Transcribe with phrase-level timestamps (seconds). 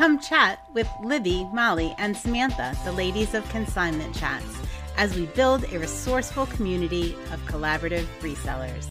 [0.00, 4.56] Come chat with Libby, Molly, and Samantha, the ladies of Consignment Chats,
[4.96, 8.88] as we build a resourceful community of collaborative resellers.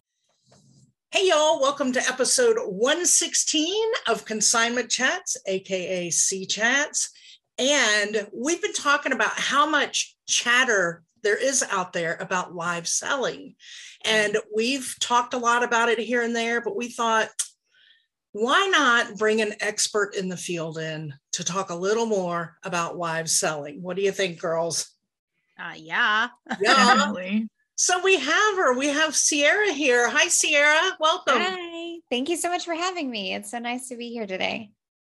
[1.10, 7.10] Hey, y'all, welcome to episode 116 of Consignment Chats, AKA C Chats.
[7.58, 13.56] And we've been talking about how much chatter there is out there about live selling.
[14.06, 17.30] And we've talked a lot about it here and there, but we thought,
[18.32, 22.98] why not bring an expert in the field in to talk a little more about
[22.98, 23.82] live selling?
[23.82, 24.90] What do you think, girls?
[25.58, 26.30] Uh, yeah.
[26.62, 27.14] Yeah.
[27.76, 28.78] so we have her.
[28.78, 30.10] We have Ciera here.
[30.10, 30.92] Hi, Ciera.
[31.00, 31.40] Welcome.
[31.40, 31.98] Hi.
[32.10, 33.34] Thank you so much for having me.
[33.34, 34.72] It's so nice to be here today.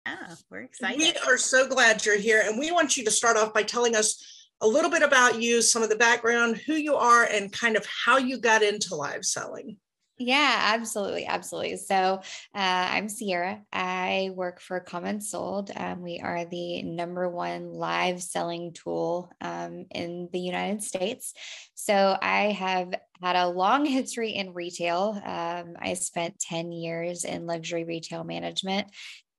[0.07, 0.99] Yeah, we're excited.
[0.99, 2.43] We are so glad you're here.
[2.45, 4.23] And we want you to start off by telling us
[4.61, 7.87] a little bit about you, some of the background, who you are, and kind of
[7.87, 9.77] how you got into live selling.
[10.17, 11.27] Yeah, absolutely.
[11.27, 11.77] Absolutely.
[11.77, 12.21] So uh,
[12.55, 13.63] I'm Ciera.
[13.73, 15.73] I work for CommentSold.
[15.79, 21.35] Um, we are the number one live selling tool um, in the United States.
[21.75, 25.21] So I have had a long history in retail.
[25.25, 28.87] Um, I spent 10 years in luxury retail management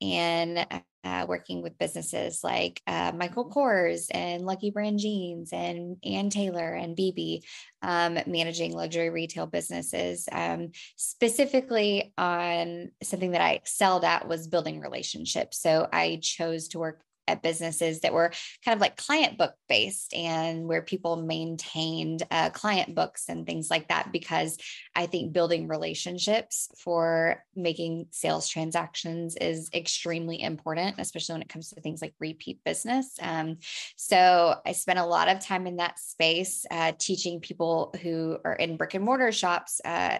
[0.01, 0.67] and
[1.05, 6.73] uh, working with businesses like uh, Michael Kors and Lucky Brand Jeans and Ann Taylor
[6.73, 7.41] and BB,
[7.83, 10.27] um, managing luxury retail businesses.
[10.31, 15.61] Um, specifically on something that I excelled at was building relationships.
[15.61, 18.31] So I chose to work at businesses that were
[18.63, 23.69] kind of like client book based and where people maintained uh, client books and things
[23.69, 24.57] like that because
[24.95, 31.69] i think building relationships for making sales transactions is extremely important especially when it comes
[31.69, 33.15] to things like repeat business.
[33.21, 33.57] Um,
[33.95, 38.53] so i spent a lot of time in that space uh, teaching people who are
[38.53, 40.19] in brick and mortar shops uh,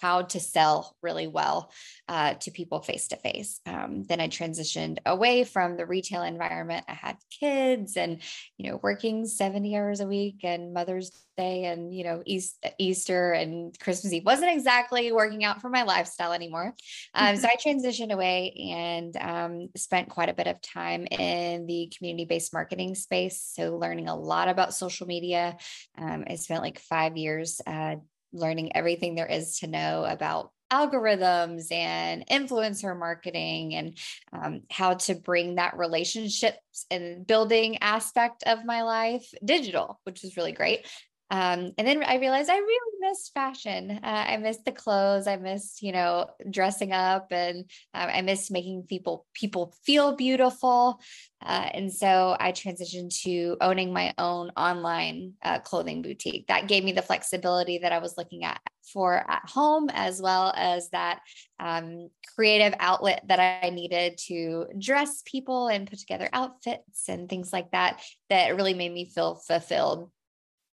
[0.00, 1.72] how to sell really well
[2.08, 3.60] uh, to people face to face.
[4.08, 6.84] Then I transitioned away from the retail environment.
[6.88, 8.22] I had kids and,
[8.56, 13.32] you know, working 70 hours a week and Mother's Day and, you know, East, Easter
[13.32, 16.74] and Christmas Eve wasn't exactly working out for my lifestyle anymore.
[17.14, 21.92] Um, so I transitioned away and um, spent quite a bit of time in the
[21.96, 23.42] community based marketing space.
[23.54, 25.56] So learning a lot about social media.
[25.98, 27.96] Um, I spent like five years uh,
[28.36, 33.98] learning everything there is to know about algorithms and influencer marketing and
[34.32, 40.36] um, how to bring that relationships and building aspect of my life digital which was
[40.36, 40.84] really great
[41.28, 43.98] um, and then I realized I really missed fashion.
[44.02, 45.26] Uh, I missed the clothes.
[45.26, 47.64] I missed, you know, dressing up, and
[47.94, 51.00] um, I missed making people people feel beautiful.
[51.44, 56.46] Uh, and so I transitioned to owning my own online uh, clothing boutique.
[56.46, 58.60] That gave me the flexibility that I was looking at
[58.92, 61.20] for at home, as well as that
[61.58, 67.52] um, creative outlet that I needed to dress people and put together outfits and things
[67.52, 68.00] like that.
[68.30, 70.10] That really made me feel fulfilled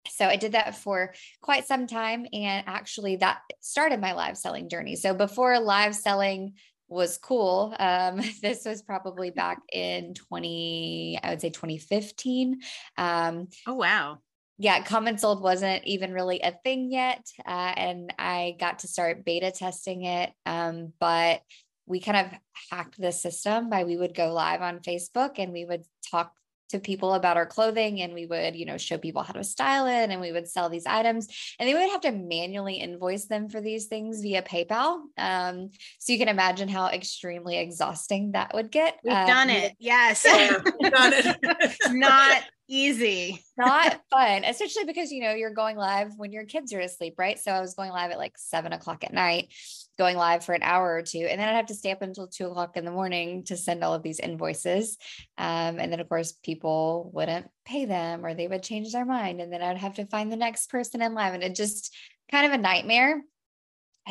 [0.10, 2.26] so I did that for quite some time.
[2.34, 4.96] And actually, that started my live selling journey.
[4.96, 6.54] So before live selling
[6.88, 12.60] was cool, um, this was probably back in 20, I would say 2015.
[12.98, 14.20] Um, oh, wow.
[14.60, 17.26] Yeah, CommentSold wasn't even really a thing yet.
[17.46, 20.32] Uh, and I got to start beta testing it.
[20.46, 21.42] Um, but
[21.86, 22.40] we kind of
[22.70, 26.34] hacked the system by we would go live on Facebook and we would talk
[26.74, 29.86] to people about our clothing and we would, you know, show people how to style
[29.86, 31.28] it and we would sell these items
[31.60, 35.02] and they would have to manually invoice them for these things via PayPal.
[35.18, 35.70] Um,
[36.00, 39.00] so you can imagine how extremely exhausting that would get.
[39.04, 39.76] We've um, done it.
[39.80, 40.24] Yes.
[40.24, 41.78] done it.
[41.92, 43.44] Not easy.
[43.58, 47.40] Not fun, especially because, you know, you're going live when your kids are asleep, right?
[47.40, 49.50] So I was going live at like seven o'clock at night
[49.98, 51.20] going live for an hour or two.
[51.20, 53.84] And then I'd have to stay up until two o'clock in the morning to send
[53.84, 54.98] all of these invoices.
[55.38, 59.40] Um, and then, of course, people wouldn't pay them or they would change their mind.
[59.40, 61.34] And then I'd have to find the next person in live.
[61.34, 61.96] And it just
[62.32, 63.22] kind of a nightmare.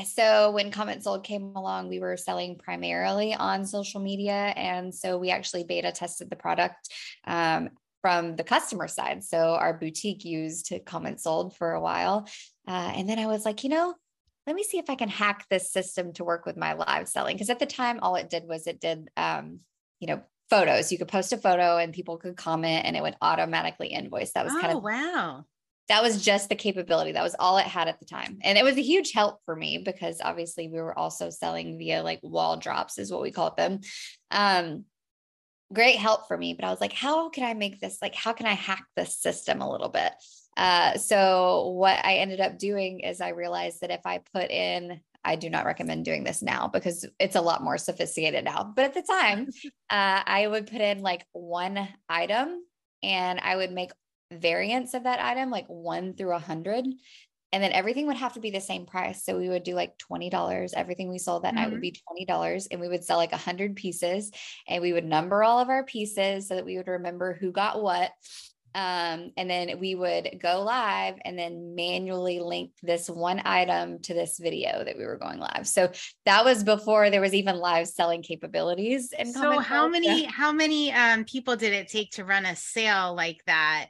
[0.07, 4.33] So when CommentSold came along, we were selling primarily on social media.
[4.57, 6.89] And so we actually beta tested the product
[7.27, 7.69] um,
[8.03, 9.25] from the customer side.
[9.25, 12.29] So our boutique used CommentSold for a while.
[12.69, 13.95] Uh, and then I was like, you know,
[14.47, 17.37] let me see if I can hack this system to work with my live selling.
[17.37, 19.61] Because at the time, all it did was it did, um,
[20.01, 20.21] you know,
[20.51, 20.91] photos.
[20.91, 24.33] You could post a photo and people could comment and it would automatically invoice.
[24.33, 25.45] That was oh, kind of wow.
[25.89, 27.13] That was just the capability.
[27.13, 28.39] That was all it had at the time.
[28.43, 32.03] And it was a huge help for me because obviously we were also selling via
[32.03, 33.81] like wall drops, is what we called them.
[34.31, 34.85] Um,
[35.73, 36.55] great help for me.
[36.55, 37.99] But I was like, how can I make this?
[38.03, 40.13] Like, how can I hack this system a little bit?
[40.57, 45.01] Uh, so what I ended up doing is I realized that if I put in
[45.25, 48.73] I do not recommend doing this now because it's a lot more sophisticated now.
[48.75, 49.49] But at the time,
[49.91, 52.65] uh, I would put in like one item
[53.03, 53.93] and I would make
[54.33, 56.87] variants of that item, like one through a hundred.
[57.53, 59.25] And then everything would have to be the same price.
[59.25, 60.73] So we would do like $20.
[60.75, 61.57] Everything we sold that mm-hmm.
[61.57, 62.17] night would mm-hmm.
[62.17, 62.67] be $20.
[62.71, 64.31] And we would sell like a hundred pieces
[64.67, 67.83] and we would number all of our pieces so that we would remember who got
[67.83, 68.11] what.
[68.75, 74.15] Um, and then we would go live and then manually link this one item to
[74.15, 75.67] this video that we were going live.
[75.67, 75.93] So
[76.25, 79.13] that was before there was even live selling capabilities.
[79.13, 83.15] And so how many, how many um, people did it take to run a sale
[83.15, 83.89] like that?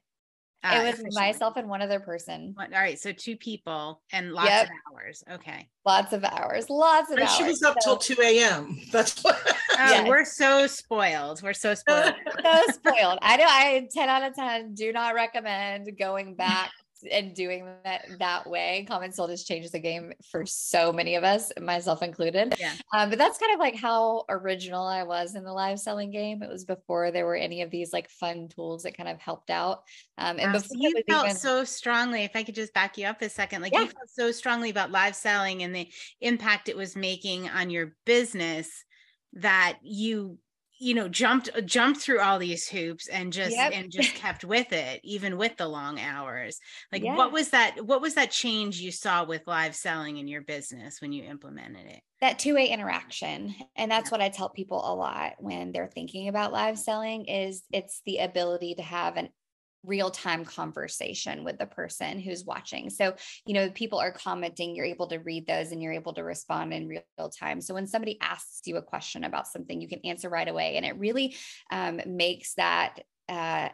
[0.64, 2.54] Uh, it was myself and one other person.
[2.58, 4.66] All right, so two people and lots yep.
[4.66, 5.24] of hours.
[5.32, 7.36] Okay, lots of hours, lots of and hours.
[7.36, 7.96] She was up so.
[7.96, 8.80] till two a.m.
[8.92, 9.40] That's what.
[9.44, 10.08] oh, yes.
[10.08, 11.42] we're so spoiled.
[11.42, 12.14] We're so spoiled.
[12.42, 13.18] so spoiled.
[13.22, 13.46] I know.
[13.46, 16.70] I ten out of ten do not recommend going back
[17.10, 18.86] and doing that that way.
[18.88, 22.54] CommentSold has changed the game for so many of us, myself included.
[22.58, 22.74] Yeah.
[22.94, 26.42] Um, but that's kind of like how original I was in the live selling game.
[26.42, 29.50] It was before there were any of these like fun tools that kind of helped
[29.50, 29.82] out.
[30.18, 32.24] Um, and wow, before so you felt even- so strongly.
[32.24, 33.82] If I could just back you up a second, like yeah.
[33.82, 35.88] you felt so strongly about live selling and the
[36.20, 38.84] impact it was making on your business
[39.34, 40.38] that you
[40.82, 43.72] you know jumped uh, jumped through all these hoops and just yep.
[43.72, 46.58] and just kept with it even with the long hours
[46.90, 47.16] like yeah.
[47.16, 51.00] what was that what was that change you saw with live selling in your business
[51.00, 54.14] when you implemented it that two-way interaction and that's yeah.
[54.18, 58.18] what i tell people a lot when they're thinking about live selling is it's the
[58.18, 59.28] ability to have an
[59.84, 62.90] real time conversation with the person who's watching.
[62.90, 63.14] So,
[63.46, 66.72] you know, people are commenting, you're able to read those and you're able to respond
[66.72, 67.60] in real time.
[67.60, 70.76] So, when somebody asks you a question about something, you can answer right away.
[70.76, 71.36] And it really
[71.70, 73.70] um, makes that uh,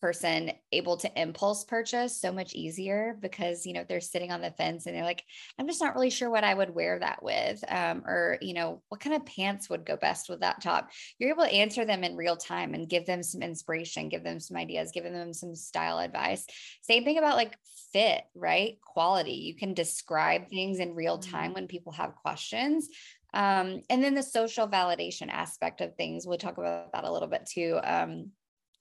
[0.00, 4.50] person able to impulse purchase so much easier because you know they're sitting on the
[4.52, 5.22] fence and they're like
[5.58, 8.82] i'm just not really sure what i would wear that with um, or you know
[8.88, 10.90] what kind of pants would go best with that top?
[11.18, 14.40] You're able to answer them in real time and give them some inspiration give them
[14.40, 16.46] some ideas give them some style advice.
[16.82, 17.56] Same thing about like
[17.92, 18.78] fit right?
[18.84, 19.32] Quality.
[19.32, 21.54] You can describe things in real time mm-hmm.
[21.54, 22.88] when people have questions.
[23.32, 27.28] Um, and then the social validation aspect of things we'll talk about that a little
[27.28, 27.78] bit too.
[27.82, 28.32] Um,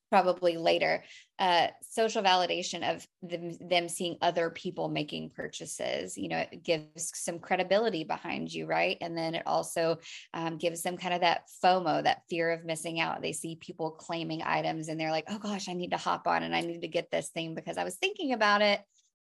[0.09, 1.03] probably later
[1.39, 7.11] uh, social validation of them, them seeing other people making purchases you know it gives
[7.15, 8.97] some credibility behind you right?
[9.01, 9.97] And then it also
[10.33, 13.21] um, gives them kind of that fomo that fear of missing out.
[13.21, 16.43] They see people claiming items and they're like oh gosh i need to hop on
[16.43, 18.81] and i need to get this thing because i was thinking about it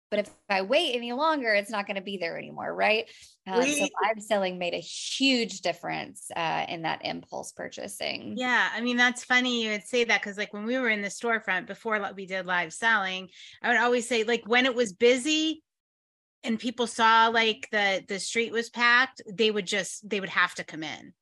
[0.10, 3.06] but if I wait any longer, it's not going to be there anymore, right?
[3.46, 8.36] Uh, so live selling made a huge difference uh, in that impulse purchasing.
[8.38, 11.02] Yeah, I mean that's funny you would say that because like when we were in
[11.02, 13.30] the storefront before we did live selling,
[13.62, 15.64] I would always say like when it was busy
[16.44, 20.56] and people saw like the the street was packed, they would just they would have
[20.56, 21.14] to come in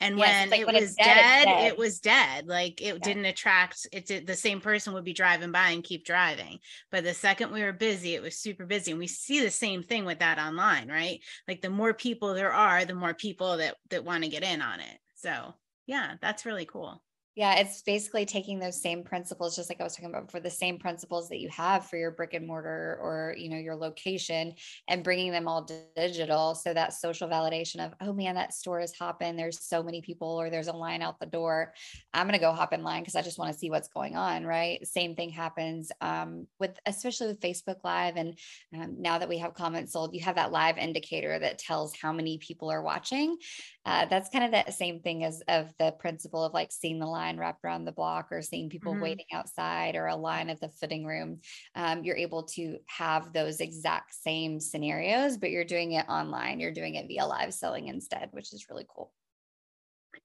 [0.00, 2.46] and yes, when like it when was dead, dead, dead, it was dead.
[2.46, 2.98] Like it yeah.
[3.02, 6.58] didn't attract it did the same person would be driving by and keep driving.
[6.90, 8.92] But the second we were busy it was super busy.
[8.92, 11.20] And we see the same thing with that online right?
[11.48, 14.62] Like the more people there are the more people that that want to get in
[14.62, 14.98] on it.
[15.16, 15.54] So
[15.86, 17.02] yeah that's really cool
[17.34, 20.50] yeah, it's basically taking those same principles, just like I was talking about for the
[20.50, 24.54] same principles that you have for your brick and mortar or you know your location,
[24.88, 26.56] and bringing them all digital.
[26.56, 29.36] So that social validation of, oh man, that store is hopping.
[29.36, 31.74] There's so many people, or there's a line out the door.
[32.12, 34.44] I'm gonna go hop in line because I just want to see what's going on.
[34.44, 34.84] Right.
[34.86, 38.36] Same thing happens um, with, especially with Facebook Live, and
[38.74, 42.38] um, now that we have CommentSold, you have that live indicator that tells how many
[42.38, 43.36] people are watching.
[43.84, 47.06] Uh, that's kind of that same thing as of the principle of like seeing the
[47.28, 49.02] line wrapped around the block or seeing people mm-hmm.
[49.02, 51.40] waiting outside or a line at the fitting room.
[51.74, 56.60] Um, you're able to have those exact same scenarios, but you're doing it online.
[56.60, 59.12] You're doing it via live selling instead, which is really cool.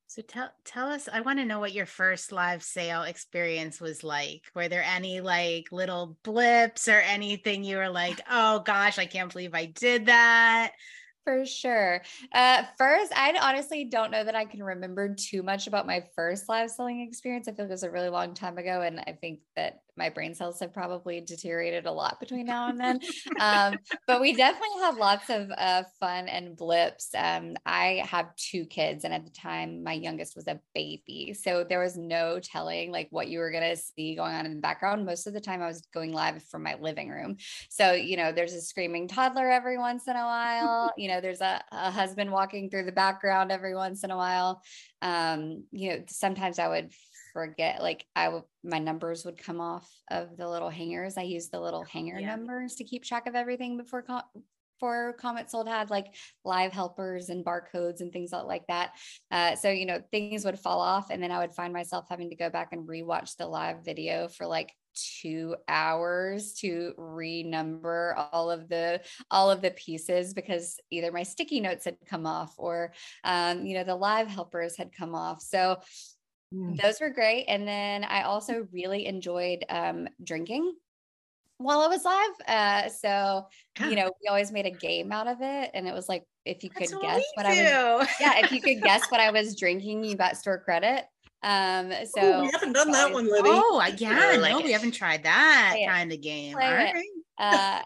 [0.08, 4.04] So tell tell us, I want to know what your first live sale experience was
[4.04, 4.44] like.
[4.54, 9.32] Were there any like little blips or anything you were like, oh gosh, I can't
[9.32, 10.74] believe I did that?
[11.26, 12.02] For sure.
[12.34, 16.50] Uh, first, I honestly don't know that I can remember too much about my first
[16.50, 17.48] live selling experience.
[17.48, 18.82] I feel like it was a really long time ago.
[18.82, 22.80] And I think that my brain cells have probably deteriorated a lot between now and
[22.80, 23.00] then.
[23.40, 27.10] um, but we definitely had lots of uh, fun and blips.
[27.16, 31.34] Um, I have two kids, and at the time, my youngest was a baby.
[31.34, 34.56] So there was no telling like what you were going to see going on in
[34.56, 35.06] the background.
[35.06, 37.38] Most of the time, I was going live from my living room.
[37.70, 40.92] So, you know, there's a screaming toddler every once in a while.
[41.04, 44.62] You know, there's a, a husband walking through the background every once in a while.
[45.02, 46.92] Um, you know, sometimes I would
[47.34, 51.18] forget like I would my numbers would come off of the little hangers.
[51.18, 52.36] I use the little hanger yeah.
[52.36, 54.06] numbers to keep track of everything before
[54.80, 56.14] for CommentSold had like
[56.44, 58.92] live helpers and barcodes and things like that
[59.32, 62.30] uh, so you know things would fall off and then i would find myself having
[62.30, 68.52] to go back and rewatch the live video for like two hours to renumber all
[68.52, 72.94] of the all of the pieces because either my sticky notes had come off or
[73.24, 75.78] um, you know the live helpers had come off so
[76.54, 76.82] mm.
[76.82, 80.74] those were great and then i also really enjoyed um, drinking
[81.58, 82.32] while I was live.
[82.48, 83.48] Uh, so
[83.80, 83.90] yeah.
[83.90, 86.64] you know, we always made a game out of it, and it was like if
[86.64, 89.32] you could That's guess what, what I was, yeah, if you could guess what I
[89.40, 91.06] was drinking, you got store credit.
[91.42, 93.50] Um, so Ooh, we haven't done that one, Libby.
[93.52, 96.56] Oh, yeah, no, we haven't tried that kind of game.
[96.56, 97.04] All right.
[97.38, 97.82] Uh,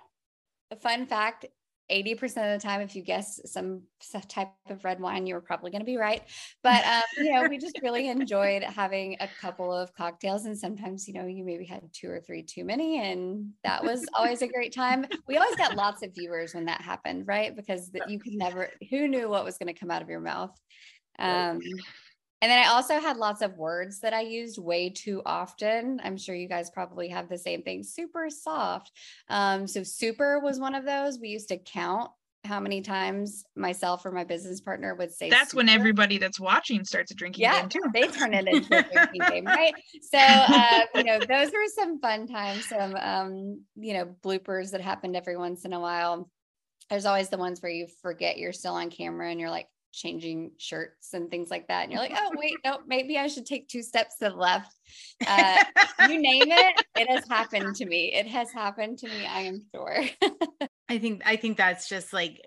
[0.82, 1.46] fun fact
[1.92, 3.84] 80% of the time, if you guess some
[4.28, 6.22] type of red wine, you were probably going to be right.
[6.64, 10.46] But, um, you know, we just really enjoyed having a couple of cocktails.
[10.46, 13.00] And sometimes, you know, you maybe had two or three too many.
[13.00, 15.06] And that was always a great time.
[15.28, 17.56] We always got lots of viewers when that happened, right?
[17.56, 20.60] Because you could never, who knew what was going to come out of your mouth?
[21.20, 21.62] Um,
[22.42, 26.00] and then I also had lots of words that I used way too often.
[26.04, 27.84] I'm sure you guys probably have the same thing.
[27.84, 28.92] Super soft.
[29.30, 31.20] Um, so super was one of those.
[31.20, 32.12] We used to count
[32.46, 35.58] how many times myself or my business partner would say that's super.
[35.58, 37.82] when everybody that's watching starts a drinking yeah, game too.
[37.94, 39.74] They turn it into a drinking game, right?
[40.02, 44.82] So uh, you know, those were some fun times, some um, you know, bloopers that
[44.82, 46.30] happened every once in a while.
[46.90, 49.68] There's always the ones where you forget you're still on camera and you're like,
[49.98, 51.84] changing shirts and things like that.
[51.84, 54.74] And you're like, oh, wait, no, maybe I should take two steps to the left.
[55.26, 55.64] Uh,
[56.10, 58.14] you name it, it has happened to me.
[58.14, 60.04] It has happened to me, I am sure.
[60.90, 62.40] I think I think that's just like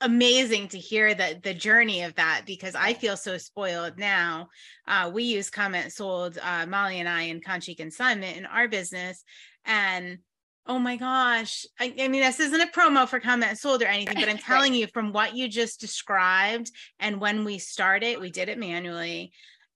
[0.00, 4.48] amazing to hear that the journey of that because I feel so spoiled now.
[4.86, 9.22] Uh, we use CommentSold, uh, Molly and I in Conchi Consignment in our business.
[9.64, 10.18] And
[10.66, 11.66] Oh my gosh.
[11.78, 14.80] I, I, mean, this isn't a promo for CommentSold or anything, but I'm telling right.
[14.80, 19.32] you from what you just described and when we started, we did it manually.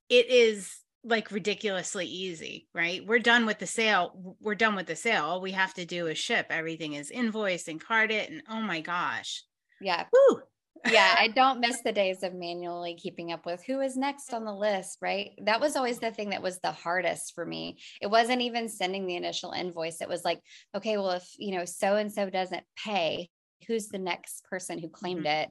[0.08, 3.06] It is like ridiculously easy, right?
[3.06, 4.36] We're done with the sale.
[4.40, 5.24] We're done with the sale.
[5.24, 6.46] All we have to do is ship.
[6.50, 8.30] Everything is invoiced and carded.
[8.30, 9.44] And oh my gosh.
[9.80, 10.06] Yeah.
[10.12, 10.42] Woo
[10.86, 14.44] yeah, I don't miss the days of manually keeping up with who is next on
[14.44, 15.30] the list, right?
[15.44, 17.78] That was always the thing that was the hardest for me.
[18.00, 20.00] It wasn't even sending the initial invoice.
[20.00, 20.40] It was like,
[20.74, 23.30] okay, well, if, you know, so and so doesn't pay,
[23.66, 25.48] who's the next person who claimed mm-hmm.
[25.48, 25.50] it?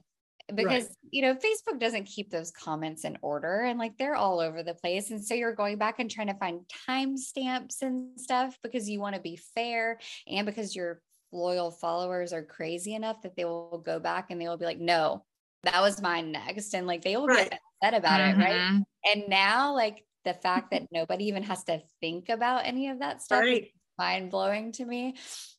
[0.54, 0.96] Because, right.
[1.10, 4.72] you know, Facebook doesn't keep those comments in order and like they're all over the
[4.72, 5.10] place.
[5.10, 9.14] And so you're going back and trying to find timestamps and stuff because you want
[9.14, 13.98] to be fair and because you're loyal followers are crazy enough that they will go
[13.98, 15.24] back and they will be like, no,
[15.64, 16.74] that was mine next.
[16.74, 17.50] And like they will right.
[17.50, 18.40] get upset about mm-hmm.
[18.40, 18.44] it.
[18.44, 18.60] Right.
[18.60, 18.80] Mm-hmm.
[19.12, 23.22] And now, like the fact that nobody even has to think about any of that
[23.22, 23.68] stuff right.
[23.98, 25.16] mind blowing to me.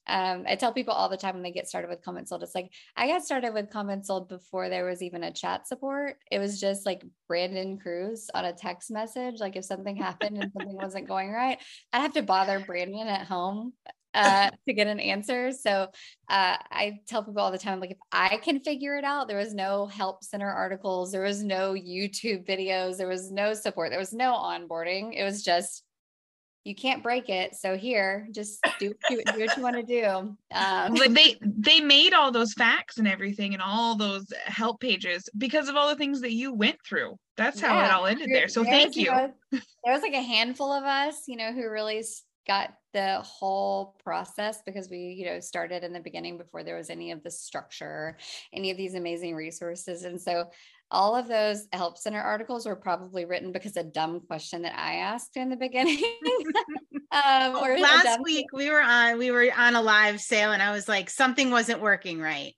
[0.07, 2.71] Um, I tell people all the time when they get started with CommentSold, it's like
[2.95, 6.15] I got started with CommentSold before there was even a chat support.
[6.31, 9.39] It was just like Brandon Cruz on a text message.
[9.39, 11.59] Like if something happened and something wasn't going right,
[11.93, 13.73] I'd have to bother Brandon at home
[14.19, 15.51] uh, to get an answer.
[15.51, 15.87] So
[16.29, 19.37] uh, I tell people all the time, like if I can figure it out, there
[19.37, 23.99] was no help center articles, there was no YouTube videos, there was no support, there
[23.99, 25.13] was no onboarding.
[25.15, 25.83] It was just
[26.65, 27.55] you can't break it.
[27.55, 30.05] So here, just do, do, do what you want to do.
[30.53, 35.27] Um, but they they made all those facts and everything and all those help pages
[35.37, 37.17] because of all the things that you went through.
[37.37, 38.49] That's how yeah, it all ended there.
[38.49, 39.05] So thank you.
[39.05, 42.03] Know, there was like a handful of us, you know, who really
[42.49, 46.89] got the whole process because we you know started in the beginning before there was
[46.89, 48.17] any of the structure
[48.51, 50.03] any of these amazing resources.
[50.03, 50.49] And so
[50.91, 54.95] all of those help center articles were probably written because a dumb question that i
[54.95, 56.01] asked in the beginning
[57.11, 60.87] um, last week we were on we were on a live sale and i was
[60.87, 62.53] like something wasn't working right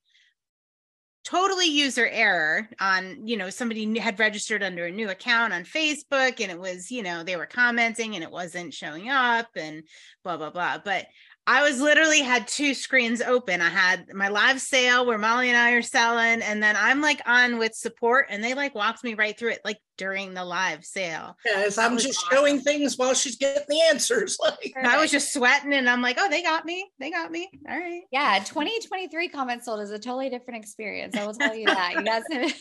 [1.32, 6.42] totally user error on you know somebody had registered under a new account on facebook
[6.42, 9.84] and it was you know they were commenting and it wasn't showing up and
[10.24, 10.78] blah blah blah.
[10.84, 11.08] But
[11.52, 13.60] I was literally had two screens open.
[13.60, 17.22] I had my live sale where Molly and I are selling, and then I'm like
[17.26, 20.86] on with support, and they like walked me right through it, like during the live
[20.86, 21.36] sale.
[21.46, 22.38] Yes, I'm just awesome.
[22.38, 24.38] showing things while she's getting the answers.
[24.52, 27.50] Like I was just sweating, and I'm like, oh, they got me, they got me.
[27.70, 28.04] All right.
[28.14, 31.18] Yeah, 2023 CommentSold is a totally different experience.
[31.18, 31.96] I will tell you that.
[31.96, 32.24] You guys,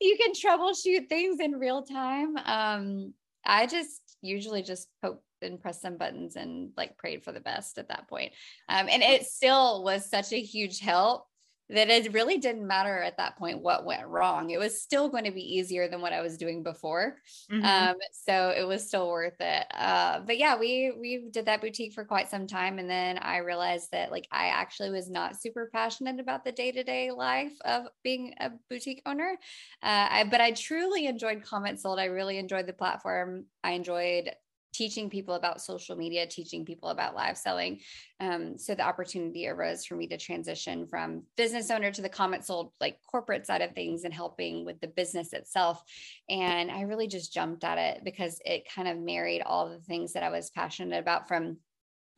[0.00, 2.38] you can troubleshoot things in real time.
[2.38, 3.12] Um,
[3.44, 7.78] I just usually just poke and pressed some buttons and like prayed for the best
[7.78, 8.32] at that point.
[8.68, 11.26] Um, and it still was such a huge help
[11.70, 14.50] that it really didn't matter at that point what went wrong.
[14.50, 17.16] It was still going to be easier than what I was doing before.
[17.50, 17.64] Mm-hmm.
[17.64, 19.66] Um, so it was still worth it.
[19.72, 23.38] Uh, but yeah, we we did that boutique for quite some time, and then I
[23.38, 27.56] realized that like I actually was not super passionate about the day to day life
[27.64, 29.38] of being a boutique owner.
[29.82, 31.98] Uh, I, but I truly enjoyed CommentSold.
[31.98, 33.46] I really enjoyed the platform.
[33.62, 34.30] I enjoyed
[34.74, 37.80] teaching people about social media, teaching people about live selling.
[38.20, 42.72] Um, so the opportunity arose for me to transition from business owner to the CommentSold
[42.80, 45.82] like corporate side of things and helping with the business itself.
[46.28, 50.12] And I really just jumped at it because it kind of married all the things
[50.12, 51.58] that I was passionate about from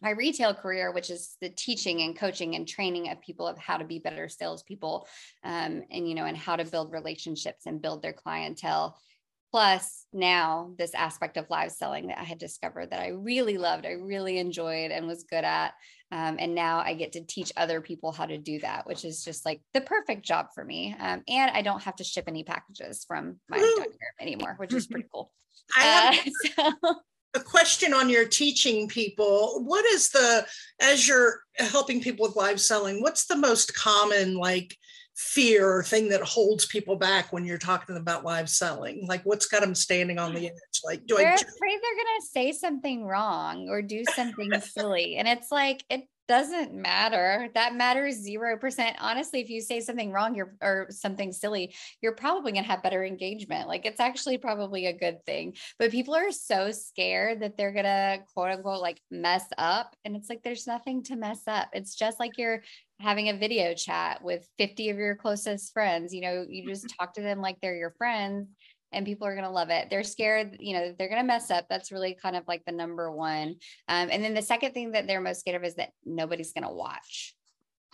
[0.00, 3.78] my retail career, which is the teaching and coaching and training of people of how
[3.78, 5.06] to be better salespeople,
[5.42, 8.98] um, and you know, and how to build relationships and build their clientele
[9.50, 13.86] plus now this aspect of live selling that I had discovered that I really loved,
[13.86, 15.74] I really enjoyed and was good at.
[16.12, 19.24] Um, and now I get to teach other people how to do that, which is
[19.24, 20.94] just like the perfect job for me.
[20.98, 23.84] Um, and I don't have to ship any packages from my
[24.20, 25.32] anymore, which is pretty cool.
[25.76, 26.94] I have uh, so.
[27.34, 29.64] a question on your teaching people.
[29.64, 30.46] What is the,
[30.80, 34.76] as you're helping people with live selling, what's the most common like
[35.16, 39.06] fear or thing that holds people back when you're talking about live selling?
[39.06, 40.50] Like what's got them standing on the mm.
[40.50, 40.80] edge?
[40.84, 45.16] Like, do they're I afraid they're gonna say something wrong or do something silly.
[45.16, 47.48] And it's like it doesn't matter.
[47.54, 48.96] That matters zero percent.
[49.00, 53.04] Honestly, if you say something wrong, you're or something silly, you're probably gonna have better
[53.04, 53.68] engagement.
[53.68, 55.54] Like it's actually probably a good thing.
[55.78, 59.94] But people are so scared that they're gonna quote unquote like mess up.
[60.04, 61.68] And it's like there's nothing to mess up.
[61.72, 62.62] It's just like you're
[62.98, 66.14] having a video chat with 50 of your closest friends.
[66.14, 68.48] You know, you just talk to them like they're your friends
[68.92, 69.88] and people are going to love it.
[69.90, 71.66] They're scared, you know, they're going to mess up.
[71.68, 73.56] That's really kind of like the number one.
[73.88, 76.64] Um, and then the second thing that they're most scared of is that nobody's going
[76.64, 77.35] to watch.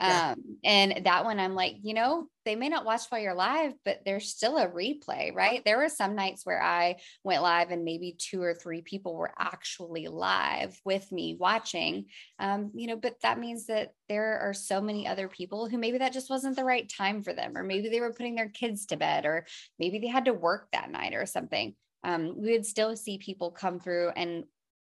[0.02, 0.32] Yeah.
[0.32, 3.73] Um, and that one, I'm like, you know, they may not watch while you're live,
[3.85, 5.64] but there's still a replay, right?
[5.64, 9.32] There were some nights where I went live and maybe two or three people were
[9.38, 12.06] actually live with me watching.
[12.40, 15.99] Um, you know, but that means that there are so many other people who maybe
[15.99, 18.87] that just wasn't the right time for them, or maybe they were putting their kids
[18.87, 19.47] to bed, or
[19.78, 21.75] maybe they had to work that night or something.
[22.02, 24.44] Um, we would still see people come through and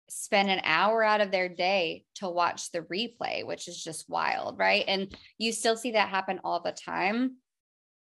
[0.09, 4.59] spend an hour out of their day to watch the replay, which is just wild,
[4.59, 4.85] right?
[4.87, 7.37] And you still see that happen all the time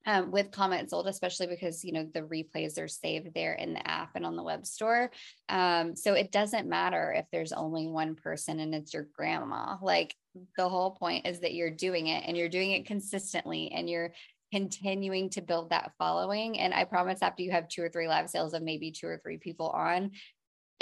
[0.06, 4.12] um, with CommentSold, especially because you know the replays are saved there in the app
[4.16, 5.12] and on the web store.
[5.50, 9.78] Um, so it doesn't matter if there's only one person and it's your grandma.
[9.82, 10.16] Like
[10.58, 14.14] the whole point is that you're doing it and you're doing it consistently and you're
[14.52, 16.60] continuing to build that following.
[16.60, 19.22] And I promise after you have two or three live sales of maybe two or
[19.24, 20.12] three people on,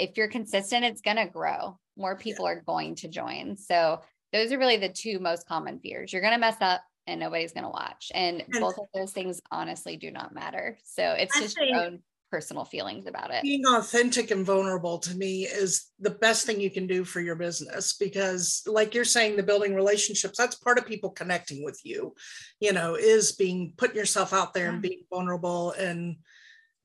[0.00, 1.78] if you're consistent, it's going to grow.
[1.96, 2.52] More people yeah.
[2.52, 3.56] are going to join.
[3.56, 4.00] So
[4.32, 6.12] those are really the two most common fears.
[6.12, 8.10] You're going to mess up and nobody's going to watch.
[8.14, 10.78] And, and, both of those things honestly do not matter.
[10.84, 13.42] So it's I just your own personal feelings about it.
[13.42, 17.34] Being authentic and vulnerable to me is the best thing you can do for your
[17.34, 22.14] business because like you're saying the building relationships that's part of people connecting with you,
[22.60, 24.72] you know, is being putting yourself out there yeah.
[24.72, 26.16] and being vulnerable and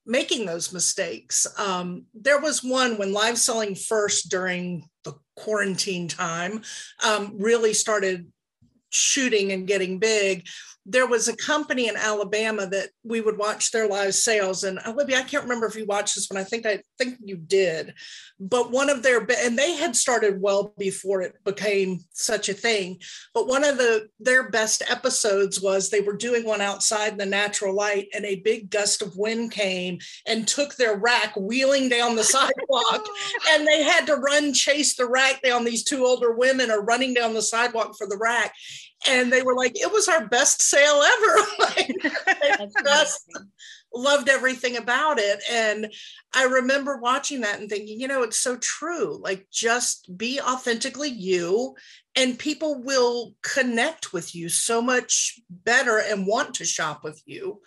[0.05, 1.47] making those mistakes.
[1.57, 6.61] Um, there was one when live selling first during the quarantine time
[7.03, 8.31] um, really started
[8.89, 10.47] shooting and getting big
[10.85, 14.63] there was a company in Alabama that we would watch their live sales.
[14.63, 16.39] And Olivia, I can't remember if you watched this one.
[16.39, 17.95] I think I think you did.
[18.39, 22.99] But one of their and they had started well before it became such a thing.
[23.33, 27.25] But one of the their best episodes was they were doing one outside in the
[27.25, 32.15] natural light, and a big gust of wind came and took their rack wheeling down
[32.15, 33.07] the sidewalk.
[33.49, 35.65] and they had to run chase the rack down.
[35.65, 38.53] These two older women are running down the sidewalk for the rack
[39.07, 41.47] and they were like, it was our best sale ever.
[41.59, 43.29] like, just
[43.93, 45.41] loved everything about it.
[45.49, 45.91] And
[46.33, 49.19] I remember watching that and thinking, you know, it's so true.
[49.21, 51.75] Like, just be authentically you,
[52.15, 57.61] and people will connect with you so much better and want to shop with you.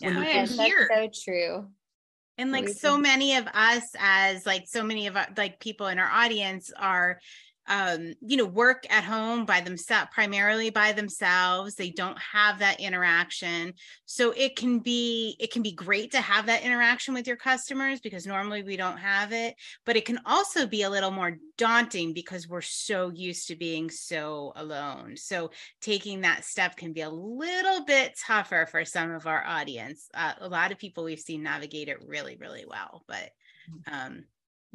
[0.00, 1.68] Yeah, that's so true.
[2.38, 5.98] And like so many of us, as like so many of our, like people in
[5.98, 7.18] our audience are
[7.68, 11.74] um, you know, work at home by themselves, primarily by themselves.
[11.74, 13.74] They don't have that interaction.
[14.04, 18.00] So it can be, it can be great to have that interaction with your customers
[18.00, 22.12] because normally we don't have it, but it can also be a little more daunting
[22.12, 25.16] because we're so used to being so alone.
[25.16, 25.50] So
[25.80, 30.08] taking that step can be a little bit tougher for some of our audience.
[30.14, 33.30] Uh, a lot of people we've seen navigate it really, really well, but
[33.70, 33.92] mm.
[33.92, 34.24] um,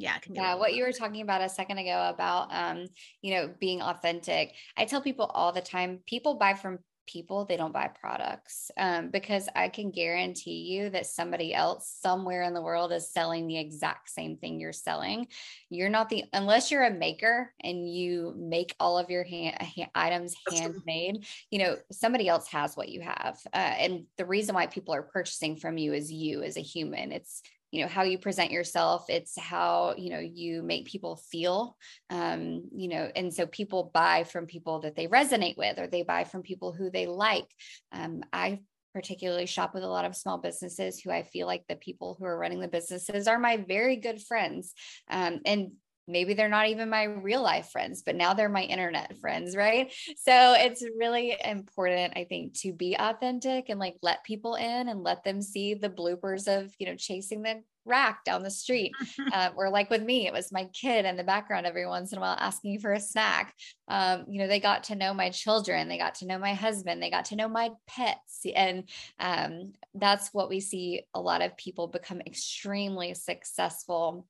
[0.02, 2.86] yeah yeah what you were talking about a second ago about um
[3.22, 6.80] you know being authentic i tell people all the time people buy from
[7.12, 8.72] people, they don't buy products.
[8.78, 13.48] Um, because I can guarantee you that somebody else somewhere in the world is selling
[13.48, 15.28] the exact same thing you're selling.
[15.70, 19.58] You're not the, unless you're a maker and you make all of your hand,
[19.96, 23.40] items handmade, you know, somebody else has what you have.
[23.54, 27.12] Uh, and the reason why people are purchasing from you is you as a human.
[27.12, 31.78] It's you know how you present yourself it's how you know you make people feel
[32.10, 36.04] um, you know and so people buy from people that they resonate with or they
[36.04, 37.48] buy from people who they like.
[37.92, 38.60] Um, i
[38.94, 42.26] particularly shop with a lot of small businesses who i feel like the people who
[42.26, 44.74] are running the businesses are my very good friends.
[45.10, 45.72] Um, and
[46.08, 49.92] maybe they're not even my real life friends but now they're my internet friends right?
[50.18, 55.04] So it's really important i think to be authentic and like let people in and
[55.04, 58.92] let them see the bloopers of you know chasing the rack down the street.
[59.34, 62.18] Uh, or like with me it was my kid in the background every once in
[62.18, 63.54] a while asking for a snack.
[63.88, 67.02] Um, you know they got to know my children they got to know my husband
[67.02, 68.46] they got to know my pets.
[68.54, 74.28] And um, that's what we see a lot of people become extremely successful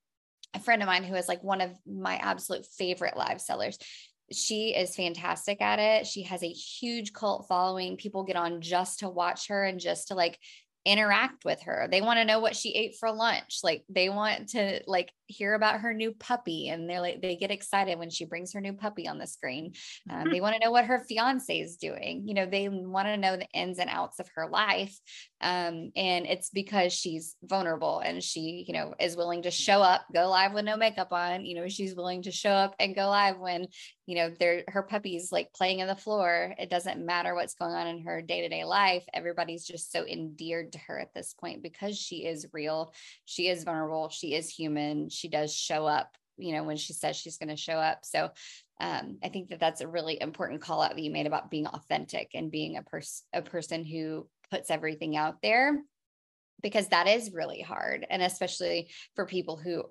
[0.53, 3.77] a friend of mine who is like one of my absolute favorite live sellers
[4.31, 6.07] she is fantastic at it.
[6.07, 7.97] She has a huge cult following.
[7.97, 10.39] People get on just to watch her and just to like
[10.83, 11.87] interact with her.
[11.89, 13.59] They want to know what she ate for lunch.
[13.63, 17.51] Like they want to like hear about her new puppy and they're like they get
[17.51, 19.73] excited when she brings her new puppy on the screen.
[20.09, 22.27] Um, they want to know what her fiance is doing.
[22.27, 24.97] You know, they want to know the ins and outs of her life.
[25.39, 30.05] Um, and it's because she's vulnerable and she, you know, is willing to show up,
[30.13, 31.45] go live with no makeup on.
[31.45, 33.67] You know, she's willing to show up and go live when
[34.07, 36.53] you know, they're her puppy's like playing in the floor.
[36.57, 39.05] It doesn't matter what's going on in her day to day life.
[39.13, 42.93] Everybody's just so endeared to her at this point because she is real.
[43.25, 44.09] She is vulnerable.
[44.09, 45.09] She is human.
[45.09, 47.99] She does show up, you know, when she says she's going to show up.
[48.03, 48.31] So
[48.79, 51.67] um, I think that that's a really important call out that you made about being
[51.67, 55.79] authentic and being a person, a person who puts everything out there
[56.61, 59.83] because that is really hard and especially for people who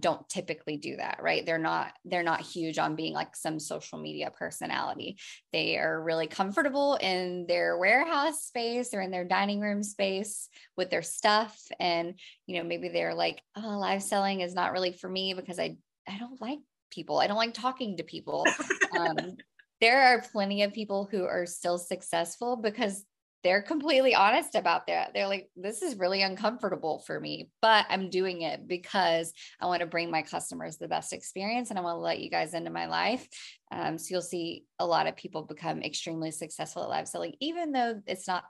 [0.00, 1.46] don't typically do that right?
[1.46, 5.18] They're not they're not huge on being like some social media personality.
[5.52, 10.90] They are really comfortable in their warehouse space or in their dining room space with
[10.90, 11.56] their stuff.
[11.78, 12.14] And
[12.46, 15.76] you know maybe they're like oh live selling is not really for me because i
[16.08, 16.58] i don't like
[16.90, 17.18] people.
[17.18, 18.44] I don't like talking to people.
[18.96, 19.36] Um,
[19.82, 23.04] there are plenty of people who are still successful because
[23.46, 25.14] they're completely honest about that.
[25.14, 29.82] They're like, this is really uncomfortable for me, but I'm doing it because I want
[29.82, 32.70] to bring my customers the best experience and I want to let you guys into
[32.70, 33.24] my life.
[33.70, 37.70] Um, so you'll see a lot of people become extremely successful at live selling, even
[37.70, 38.42] though it's not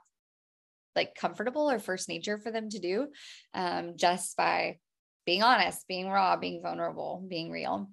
[0.95, 3.09] like comfortable or first nature for them to do,
[3.53, 4.79] um, just by
[5.27, 7.91] being honest, being raw, being vulnerable, being real.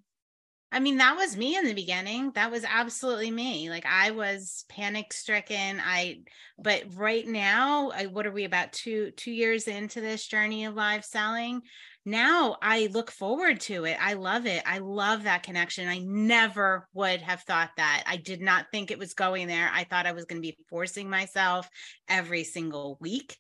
[0.74, 2.32] I mean, that was me in the beginning.
[2.34, 3.70] That was absolutely me.
[3.70, 5.80] Like I was panic stricken.
[5.80, 6.22] I,
[6.58, 10.74] but right now, I, what are we about two, two years into this journey of
[10.74, 11.62] live selling?
[12.04, 13.96] Now I look forward to it.
[14.00, 14.64] I love it.
[14.66, 15.86] I love that connection.
[15.86, 18.02] I never would have thought that.
[18.04, 19.70] I did not think it was going there.
[19.72, 21.68] I thought I was going to be forcing myself
[22.08, 23.36] every single week.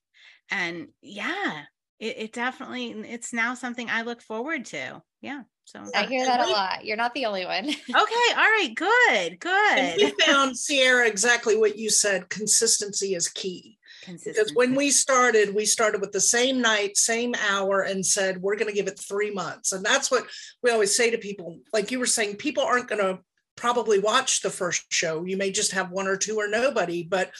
[0.52, 1.64] And yeah,
[1.98, 5.02] it, it definitely, it's now something I look forward to.
[5.20, 5.42] Yeah.
[5.64, 6.84] So I hear that a lot.
[6.84, 7.64] You're not the only one.
[7.68, 7.94] okay.
[7.94, 8.04] All
[8.36, 8.72] right.
[8.74, 9.40] Good.
[9.40, 9.78] Good.
[9.78, 12.28] And we found Ciera exactly what you said.
[12.28, 13.78] Consistency is key.
[14.06, 18.56] Because when we started, we started with the same night, same hour, and said, we're
[18.56, 19.72] going to give it three months.
[19.72, 20.26] And that's what
[20.62, 21.58] we always say to people.
[21.72, 23.20] Like you were saying, people aren't going to
[23.56, 25.24] probably watch the first show.
[25.24, 27.02] You may just have one or two or nobody.
[27.02, 27.30] But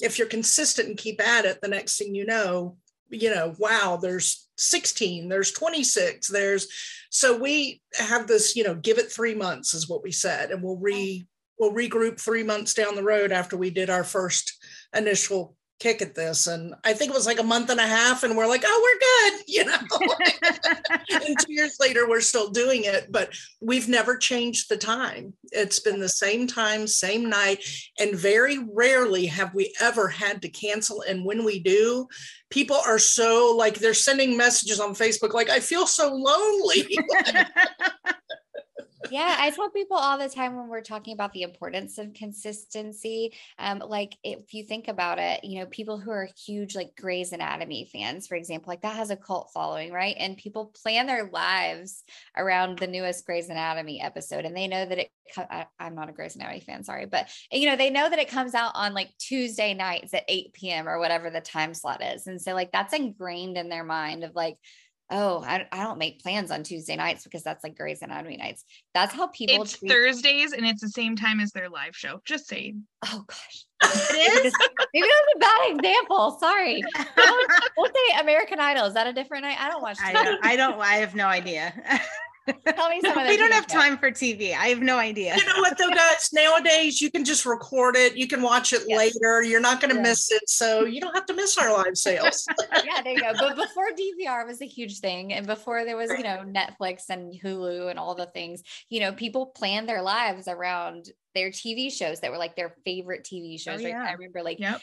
[0.00, 2.78] if you're consistent and keep at it, the next thing you know,
[3.10, 6.68] you know, wow, there's 16, there's 26, there's
[7.10, 10.62] so we have this, you know, give it three months is what we said, and
[10.62, 11.26] we'll re
[11.58, 14.58] we'll regroup three months down the road after we did our first
[14.94, 16.46] initial kick at this.
[16.46, 18.80] And I think it was like a month and a half, and we're like, oh,
[18.82, 21.26] we're good, you know.
[21.26, 25.34] and two years later, we're still doing it, but we've never changed the time.
[25.52, 27.64] It's been the same time, same night.
[27.98, 31.02] And very rarely have we ever had to cancel.
[31.02, 32.08] And when we do,
[32.50, 36.98] people are so like they're sending messages on Facebook, like, I feel so lonely.
[39.10, 43.32] yeah, I tell people all the time when we're talking about the importance of consistency.
[43.58, 47.32] Um, like if you think about it, you know, people who are huge like Grey's
[47.32, 50.16] Anatomy fans, for example, like that has a cult following, right?
[50.18, 52.04] And people plan their lives
[52.36, 55.10] around the newest Grey's Anatomy episode, and they know that it.
[55.38, 58.28] I, I'm not a Grey's Anatomy fan, sorry, but you know, they know that it
[58.28, 60.88] comes out on like Tuesday nights at 8 p.m.
[60.88, 64.34] or whatever the time slot is, and so like that's ingrained in their mind of
[64.34, 64.58] like
[65.10, 68.64] oh, I, I don't make plans on Tuesday nights because that's like Grey's Anatomy nights.
[68.94, 69.62] That's how people.
[69.62, 72.20] It's treat- Thursdays and it's the same time as their live show.
[72.24, 72.84] Just saying.
[73.06, 74.52] Oh gosh, it is.
[74.94, 76.38] Maybe that's a bad example.
[76.40, 76.82] Sorry.
[77.76, 78.86] we'll say American Idol.
[78.86, 79.56] Is that a different night?
[79.58, 79.98] I don't watch.
[79.98, 80.16] TV.
[80.16, 80.44] I don't.
[80.44, 80.80] I don't.
[80.80, 81.74] I have no idea.
[82.46, 84.54] Tell me some We don't have time for TV.
[84.54, 85.36] I have no idea.
[85.36, 86.30] You know what though, guys?
[86.32, 88.16] Nowadays you can just record it.
[88.16, 88.98] You can watch it yes.
[88.98, 89.42] later.
[89.42, 90.08] You're not going to yes.
[90.08, 90.48] miss it.
[90.48, 92.46] So you don't have to miss our live sales.
[92.84, 93.32] yeah, there you go.
[93.38, 97.32] But before DVR was a huge thing, and before there was, you know, Netflix and
[97.32, 102.20] Hulu and all the things, you know, people planned their lives around their TV shows
[102.20, 103.80] that were like their favorite TV shows.
[103.82, 103.98] Oh, yeah.
[103.98, 104.10] Right?
[104.10, 104.80] I remember like yep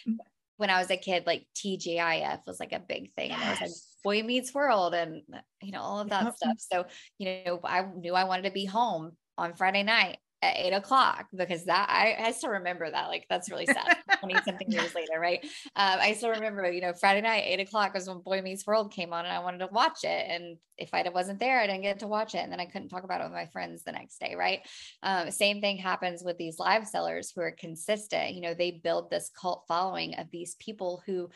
[0.62, 3.32] when I was a kid, like TGIF was like a big thing.
[3.32, 3.41] Yes.
[3.41, 3.71] And it was like
[4.03, 5.21] Boy Meets World and
[5.61, 6.35] you know, all of that yep.
[6.35, 6.57] stuff.
[6.57, 6.85] So,
[7.17, 11.27] you know, I knew I wanted to be home on Friday night at eight o'clock
[11.35, 13.07] because that I, I still remember that.
[13.09, 13.97] Like that's really sad.
[14.19, 15.39] 20 something years later, right?
[15.75, 18.91] Um, I still remember, you know, Friday night, eight o'clock was when Boy Meets World
[18.91, 20.25] came on and I wanted to watch it.
[20.29, 22.39] And if I wasn't there, I didn't get to watch it.
[22.39, 24.59] And then I couldn't talk about it with my friends the next day, right?
[25.03, 28.33] Um, same thing happens with these live sellers who are consistent.
[28.33, 31.29] You know, they build this cult following of these people who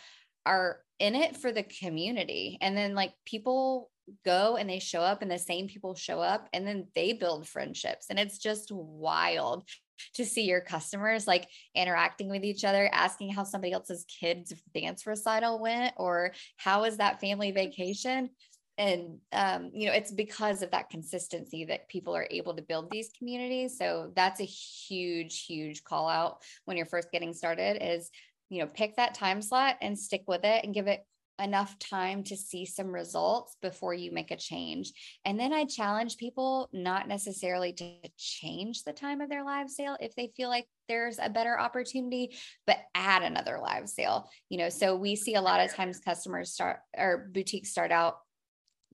[0.46, 2.58] are in it for the community.
[2.62, 3.90] And then like people
[4.24, 7.48] go and they show up and the same people show up and then they build
[7.48, 8.08] friendships.
[8.10, 9.68] And it's just wild
[10.14, 15.08] to see your customers like interacting with each other asking how somebody else's kids dance
[15.08, 18.30] recital went or how was that family vacation?
[18.78, 22.92] And um, you know it's because of that consistency that people are able to build
[22.92, 23.78] these communities.
[23.78, 28.12] So that's a huge huge call out when you're first getting started is
[28.50, 31.06] you know pick that time slot and stick with it and give it
[31.42, 34.94] enough time to see some results before you make a change.
[35.26, 39.98] And then I challenge people not necessarily to change the time of their live sale
[40.00, 44.30] if they feel like there's a better opportunity, but add another live sale.
[44.50, 48.16] You know, so we see a lot of times customers start or boutiques start out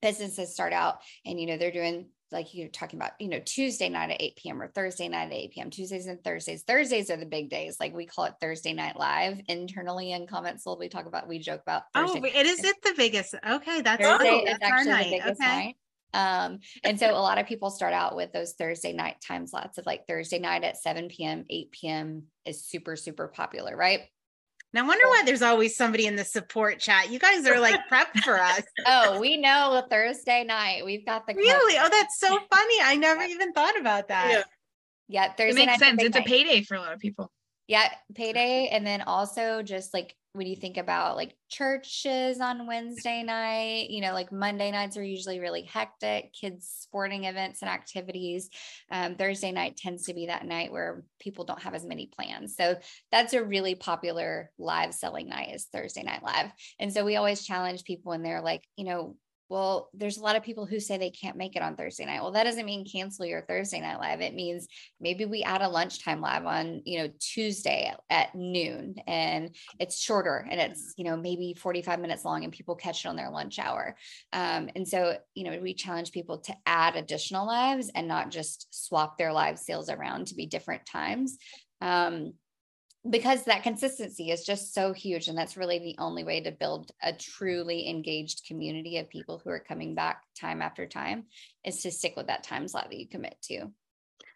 [0.01, 3.89] businesses start out and you know they're doing like you're talking about, you know, Tuesday
[3.89, 4.61] night at 8 p.m.
[4.61, 5.69] or Thursday night at 8 p.m.
[5.69, 6.63] Tuesdays and Thursdays.
[6.63, 7.77] Thursdays are the big days.
[7.79, 10.65] Like we call it Thursday night live internally in comments.
[10.79, 11.83] We talk about, we joke about.
[11.93, 12.21] Thursday.
[12.23, 13.35] Oh, it is it the biggest.
[13.47, 13.81] Okay.
[13.81, 15.03] That's, Thursday oh, that's actually night.
[15.03, 15.49] the biggest okay.
[15.49, 15.75] night.
[16.13, 19.77] Um, and so a lot of people start out with those Thursday night time slots
[19.77, 22.23] of like Thursday night at 7 p.m., 8 p.m.
[22.45, 24.01] is super, super popular, right?
[24.73, 27.11] Now, I wonder why there's always somebody in the support chat.
[27.11, 28.61] You guys are like prepped for us.
[28.85, 30.85] oh, we know Thursday night.
[30.85, 31.77] We've got the really.
[31.77, 32.75] Oh, that's so funny.
[32.81, 34.31] I never even thought about that.
[34.31, 35.63] Yeah, yeah Thursday.
[35.63, 36.01] It makes sense.
[36.01, 36.25] It's night.
[36.25, 37.29] a payday for a lot of people.
[37.67, 43.21] Yeah, payday, and then also just like when you think about like churches on Wednesday
[43.21, 48.49] night, you know, like Monday nights are usually really hectic, kids' sporting events and activities.
[48.89, 52.55] Um, Thursday night tends to be that night where people don't have as many plans.
[52.55, 52.77] So
[53.11, 56.51] that's a really popular live selling night is Thursday night live.
[56.79, 59.17] And so we always challenge people when they're like, you know,
[59.51, 62.21] well, there's a lot of people who say they can't make it on Thursday night.
[62.21, 64.21] Well, that doesn't mean cancel your Thursday night live.
[64.21, 64.65] It means
[65.01, 70.47] maybe we add a lunchtime live on, you know, Tuesday at noon and it's shorter
[70.49, 73.59] and it's, you know, maybe 45 minutes long and people catch it on their lunch
[73.59, 73.97] hour.
[74.31, 78.67] Um, and so, you know, we challenge people to add additional lives and not just
[78.73, 81.37] swap their live sales around to be different times.
[81.81, 82.35] Um,
[83.09, 86.91] because that consistency is just so huge and that's really the only way to build
[87.01, 91.25] a truly engaged community of people who are coming back time after time
[91.65, 93.71] is to stick with that time slot that you commit to.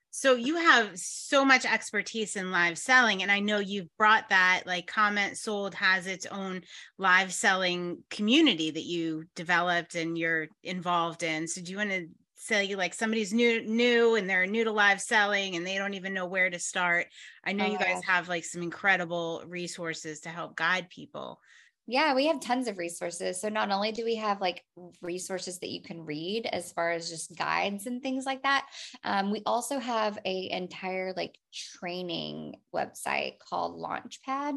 [0.10, 4.64] So you have so much expertise in live selling and i know you've brought that
[4.66, 6.62] like CommentSold has its own
[6.98, 11.48] live selling community that you developed and you're involved in.
[11.48, 12.08] So do you want to
[12.46, 15.94] say you like somebody's new new and they're new to live selling and they don't
[15.94, 17.08] even know where to start.
[17.44, 21.40] I know oh, you guys have like some incredible resources to help guide people.
[21.88, 23.42] Yeah we have tons of resources.
[23.42, 24.64] So not only do we have like
[25.02, 28.68] resources that you can read as far as just guides and things like that
[29.04, 34.56] um, we also have a entire like training website called launchpad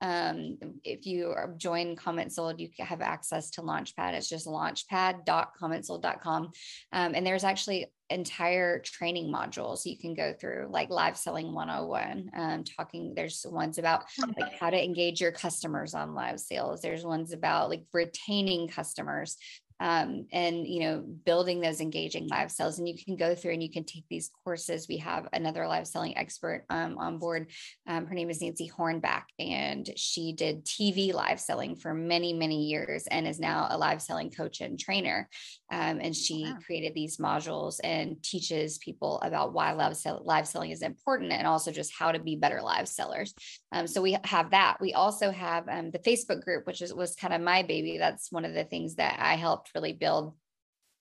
[0.00, 4.14] um, if you join CommentSold, you have access to Launchpad.
[4.14, 6.42] It's just launchpad.commentsold.com.
[6.92, 12.30] Um, and there's actually entire training modules you can go through, like Live Selling 101.
[12.34, 14.04] Um, talking, there's ones about
[14.38, 16.80] like how to engage your customers on live sales.
[16.80, 19.36] There's ones about like retaining customers
[19.80, 23.62] um, and you know building those engaging live sales and you can go through and
[23.62, 24.86] you can take these courses.
[24.88, 27.50] We have another live selling expert um, on board.
[27.86, 32.64] Um, her name is nancy hornback and she did tv live selling for many many
[32.66, 35.28] years and is now a live selling coach and trainer.
[35.72, 36.58] Um, and she wow.
[36.64, 41.46] created these modules and teaches people about why live, sell- live selling is important and
[41.46, 43.34] also just how to be better live sellers
[43.72, 47.14] um, so we have that we also have um, the facebook group which is was
[47.14, 50.34] kind of my baby that's one of the things that i helped really build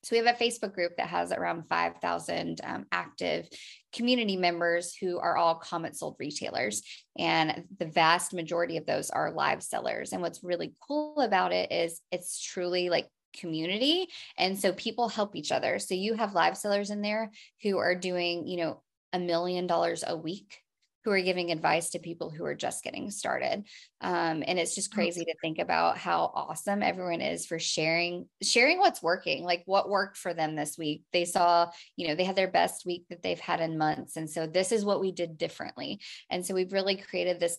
[0.03, 3.49] so we have a Facebook group that has around 5,000 um, active
[3.93, 6.81] community members who are all CommentSold retailers.
[7.17, 10.13] And the vast majority of those are live sellers.
[10.13, 14.07] And what's really cool about it is it's truly like community.
[14.37, 15.79] And so people help each other.
[15.79, 20.03] So you have live sellers in there who are doing, you know, a million dollars
[20.07, 20.59] a week
[21.03, 23.63] who are giving advice to people who are just getting started.
[24.01, 28.79] Um, and it's just crazy to think about how awesome everyone is for sharing, sharing
[28.79, 31.03] what's working, like what worked for them this week.
[31.13, 34.17] They saw, you know, they had their best week that they've had in months.
[34.17, 35.99] And so this is what we did differently.
[36.29, 37.57] And so we've really created this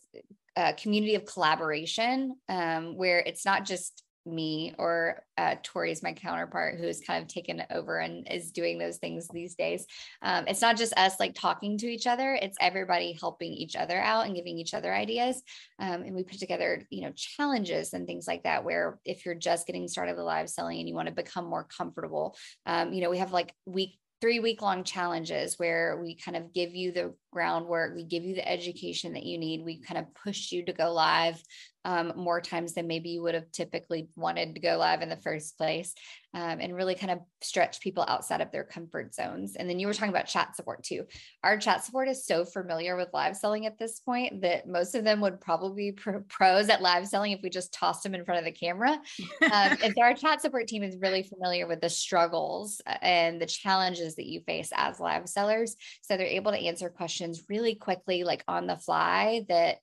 [0.56, 5.56] uh, community of collaboration um, where it's not just me or uh,
[5.86, 9.86] is my counterpart who's kind of taken over and is doing those things these days.
[10.22, 13.98] Um, it's not just us like talking to each other; it's everybody helping each other
[13.98, 15.42] out and giving each other ideas.
[15.78, 18.64] Um, and we put together, you know, challenges and things like that.
[18.64, 21.64] Where if you're just getting started with live selling and you want to become more
[21.64, 26.36] comfortable, um, you know, we have like week three week long challenges where we kind
[26.36, 29.98] of give you the groundwork, we give you the education that you need, we kind
[29.98, 31.42] of push you to go live
[31.84, 35.16] um, more times than maybe you would have typically wanted to go live in the
[35.16, 35.94] first place
[36.34, 39.56] um, and really kind of stretch people outside of their comfort zones.
[39.56, 41.06] And then you were talking about chat support too.
[41.42, 45.04] Our chat support is so familiar with live selling at this point that most of
[45.04, 48.38] them would probably be pros at live selling if we just tossed them in front
[48.38, 49.00] of the camera.
[49.42, 53.40] Um, and so our chat support team is really familiar with the struggles uh, and
[53.40, 55.76] the challenges that you face as live sellers.
[56.02, 59.78] So they're able to answer questions really quickly, like on the fly, that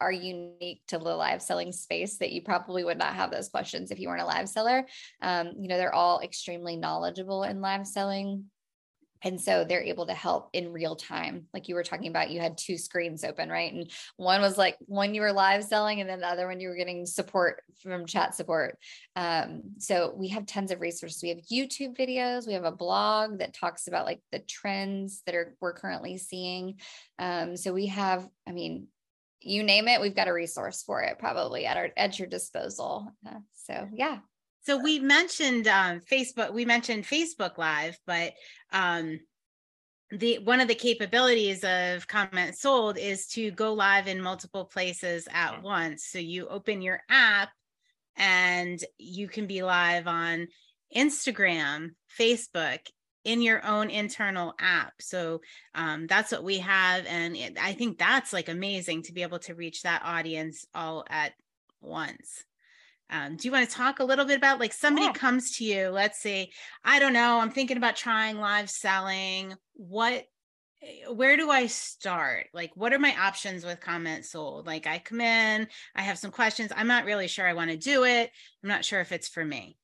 [0.00, 3.90] are unique to the live selling space that you probably would not have those questions
[3.90, 4.86] if you weren't a live seller.
[5.22, 8.46] Um, you know, they're all extremely knowledgeable in live selling.
[9.22, 11.46] And so they're able to help in real time.
[11.54, 13.72] Like you were talking about, you had two screens open, right?
[13.72, 16.68] And one was like one you were live selling, and then the other one you
[16.68, 18.78] were getting support from chat support.
[19.16, 21.22] Um, so we have tons of resources.
[21.22, 25.34] We have YouTube videos, we have a blog that talks about like the trends that
[25.34, 26.78] are we're currently seeing.
[27.18, 28.86] Um, so we have, I mean,
[29.46, 33.08] you name it, we've got a resource for it probably at our at your disposal.
[33.26, 34.18] Uh, so yeah.
[34.62, 36.52] So we mentioned um, Facebook.
[36.52, 38.32] We mentioned Facebook Live, but
[38.72, 39.20] um,
[40.10, 45.62] the one of the capabilities of CommentSold is to go live in multiple places at
[45.62, 46.06] once.
[46.06, 47.50] So you open your app,
[48.16, 50.48] and you can be live on
[50.94, 52.80] Instagram, Facebook,
[53.26, 54.94] in your own internal app.
[55.00, 55.40] So
[55.74, 57.04] um, that's what we have.
[57.06, 61.04] And it, I think that's like amazing to be able to reach that audience all
[61.10, 61.32] at
[61.80, 62.44] once.
[63.10, 65.12] Um, do you want to talk a little bit about like somebody yeah.
[65.12, 66.50] comes to you, let's say,
[66.84, 69.54] I don't know, I'm thinking about trying live selling.
[69.74, 70.24] What
[70.82, 72.46] eh, where do I start?
[72.54, 74.66] Like, what are my options with CommentSold?
[74.66, 76.70] Like, I come in, I have some questions.
[76.74, 78.30] I'm not really sure I want to do it.
[78.62, 79.76] I'm not sure if it's for me.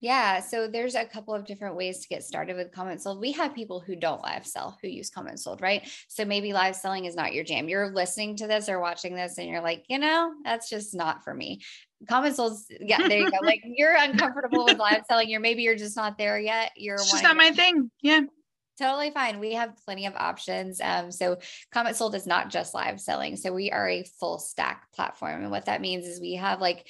[0.00, 3.20] Yeah, so there's a couple of different ways to get started with CommentSold.
[3.20, 5.86] We have people who don't live sell who use CommentSold, right?
[6.08, 7.68] So maybe live selling is not your jam.
[7.68, 11.22] You're listening to this or watching this and you're like, you know, that's just not
[11.22, 11.60] for me.
[12.06, 13.36] CommentSold, yeah, there you go.
[13.42, 15.28] like you're uncomfortable with live selling.
[15.28, 16.72] You're maybe you're just not there yet.
[16.76, 17.90] You're it's just not my thing.
[18.00, 18.22] Yeah
[18.80, 19.38] totally fine.
[19.38, 20.80] We have plenty of options.
[20.82, 21.36] Um, so
[21.74, 23.36] CommentSold is not just live selling.
[23.36, 25.42] So we are a full stack platform.
[25.42, 26.88] And what that means is we have like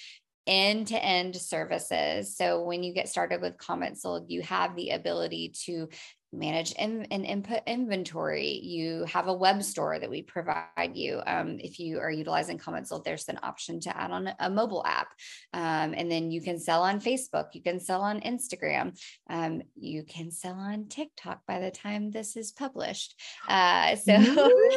[0.50, 2.36] end to end services.
[2.36, 5.88] So when you get started with CommentSold, you have the ability to
[6.32, 8.60] manage in, and input inventory.
[8.62, 11.20] You have a web store that we provide you.
[11.26, 15.08] Um, if you are utilizing CommentSold, there's an option to add on a mobile app.
[15.52, 20.04] Um, and then you can sell on Facebook, you can sell on Instagram, um, you
[20.04, 23.20] can sell on TikTok by the time this is published.
[23.48, 24.16] Uh, so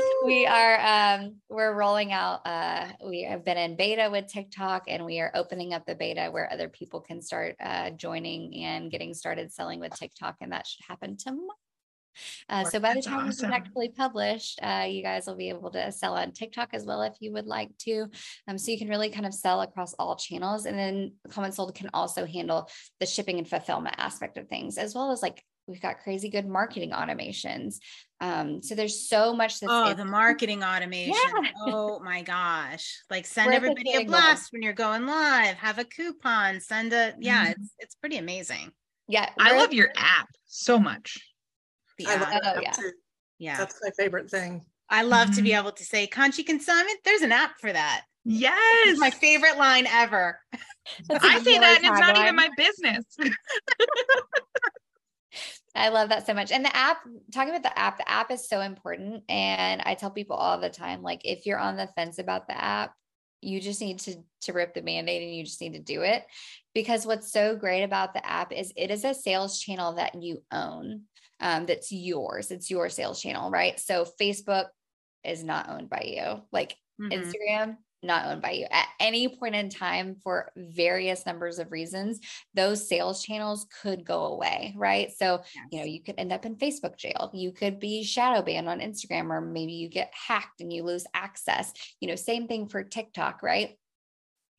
[0.25, 2.41] we are um, we're rolling out.
[2.45, 6.29] Uh, we have been in beta with TikTok, and we are opening up the beta
[6.31, 10.65] where other people can start uh, joining and getting started selling with TikTok, and that
[10.65, 11.42] should happen tomorrow
[12.49, 13.27] uh, so by the time awesome.
[13.27, 16.85] this is actually published, uh, you guys will be able to sell on TikTok as
[16.85, 18.07] well if you would like to.
[18.47, 20.65] Um, so you can really kind of sell across all channels.
[20.65, 25.11] And then CommentSold can also handle the shipping and fulfillment aspect of things, as well
[25.11, 27.75] as like we've got crazy good marketing automations.
[28.19, 31.13] Um, so there's so much that's oh the marketing automation.
[31.13, 31.49] Yeah.
[31.61, 33.01] Oh my gosh.
[33.09, 37.13] Like send We're everybody a blast when you're going live, have a coupon, send a
[37.19, 37.51] yeah, mm-hmm.
[37.51, 38.71] it's it's pretty amazing.
[39.07, 39.29] Yeah.
[39.37, 41.17] I love your app so much.
[41.97, 42.41] The I app.
[42.43, 42.71] Oh, yeah.
[42.71, 42.91] Too.
[43.39, 43.57] Yeah.
[43.57, 44.63] That's my favorite thing.
[44.89, 45.37] I love mm-hmm.
[45.37, 45.59] to be mm-hmm.
[45.59, 46.99] able to say Conchi consignment.
[47.03, 48.03] There's an app for that.
[48.25, 48.57] Yes.
[48.85, 50.39] It's my favorite line ever.
[51.09, 53.05] I say that and it's not even my business.
[55.75, 56.51] I love that so much.
[56.51, 56.97] And the app,
[57.33, 59.23] talking about the app, the app is so important.
[59.27, 62.61] And I tell people all the time, like, if you're on the fence about the
[62.61, 62.93] app,
[63.41, 66.25] you just need to to rip the band-aid and you just need to do it
[66.73, 70.41] because what's so great about the app is it is a sales channel that you
[70.51, 71.01] own
[71.39, 72.51] um, that's yours.
[72.51, 73.79] It's your sales channel right?
[73.79, 74.67] So facebook
[75.23, 76.41] is not owned by you.
[76.51, 77.11] Like mm-hmm.
[77.11, 78.65] instagram not owned by you.
[78.69, 82.19] At any point in time for various numbers of reasons
[82.53, 85.11] those sales channels could go away right?
[85.17, 85.65] So yes.
[85.71, 87.31] you know you could end up in facebook jail.
[87.33, 91.05] You could be shadow banned on instagram or maybe you get hacked and you lose
[91.13, 91.71] access.
[91.99, 93.77] You know same thing for tiktok right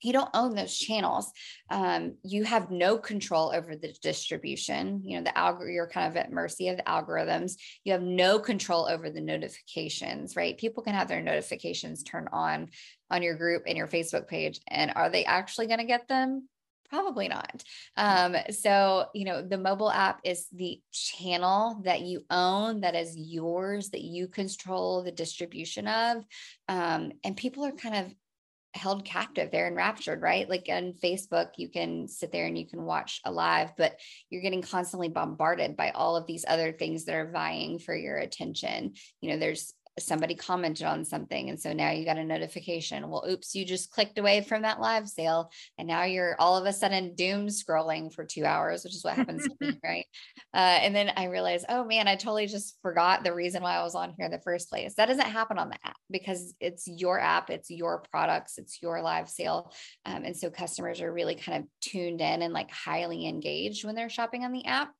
[0.02, 1.30] you don't own those channels
[1.70, 6.16] um, you have no control over the distribution you know the algorithm you're kind of
[6.16, 7.54] at mercy of the algorithms.
[7.84, 10.56] You have no control over the notifications right?
[10.56, 12.68] People can have their notifications turned on
[13.10, 16.48] on your group and your facebook page and are they actually going to get them?
[16.90, 17.62] Probably not.
[17.96, 23.16] Um, so you know the mobile app is the channel that you own that is
[23.16, 26.24] yours that you control the distribution of
[26.68, 28.14] um, and people are kind of
[28.74, 30.48] held captive they're enraptured right?
[30.48, 33.98] Like on facebook you can sit there and you can watch a live but
[34.30, 38.16] you're getting constantly bombarded by all of these other things that are vying for your
[38.16, 38.94] attention.
[39.20, 43.08] You know there's somebody commented on something and so now you got a notification.
[43.08, 46.66] Well oops you just clicked away from that live sale and now you're all of
[46.66, 50.06] a sudden doom scrolling for two hours which is what happens to me right?
[50.52, 53.82] Uh, and then i realized oh man i totally just forgot the reason why i
[53.82, 54.94] was on here in the first place.
[54.94, 59.00] That doesn't happen on the app because it's your app it's your products it's your
[59.02, 59.72] live sale.
[60.06, 63.94] Um, and so customers are really kind of tuned in and like highly engaged when
[63.94, 64.92] they're shopping on the app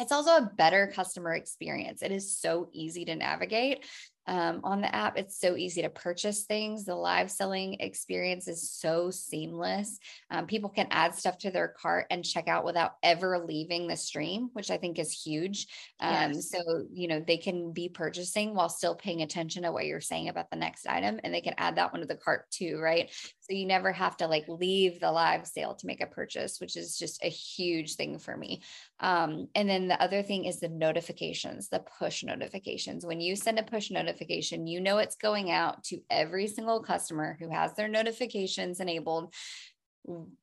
[0.00, 2.02] it's also a better customer experience.
[2.02, 3.84] It is so easy to navigate
[4.26, 5.18] um, on the app.
[5.18, 6.84] It's so easy to purchase things.
[6.84, 9.98] The live selling experience is so seamless.
[10.30, 13.96] Um, people can add stuff to their cart and check out without ever leaving the
[13.96, 15.66] stream, which I think is huge.
[15.98, 16.50] Um, yes.
[16.50, 20.28] So, you know, they can be purchasing while still paying attention to what you're saying
[20.28, 23.10] about the next item, and they can add that one to the cart too, right?
[23.50, 26.76] So you never have to like leave the live sale to make a purchase, which
[26.76, 28.62] is just a huge thing for me.
[29.00, 33.04] Um, and then the other thing is the notifications, the push notifications.
[33.04, 37.36] When you send a push notification, you know it's going out to every single customer
[37.40, 39.34] who has their notifications enabled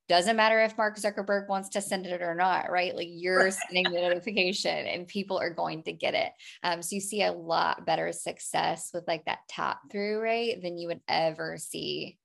[0.07, 2.95] doesn't matter if Mark Zuckerberg wants to send it or not, right?
[2.95, 6.31] Like you're sending the notification and people are going to get it.
[6.61, 10.77] Um, so you see a lot better success with like that tap through rate than
[10.77, 12.17] you would ever see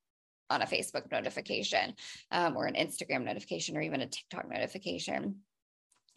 [0.52, 1.94] on a Facebook notification
[2.30, 5.36] um, or an Instagram notification or even a TikTok notification.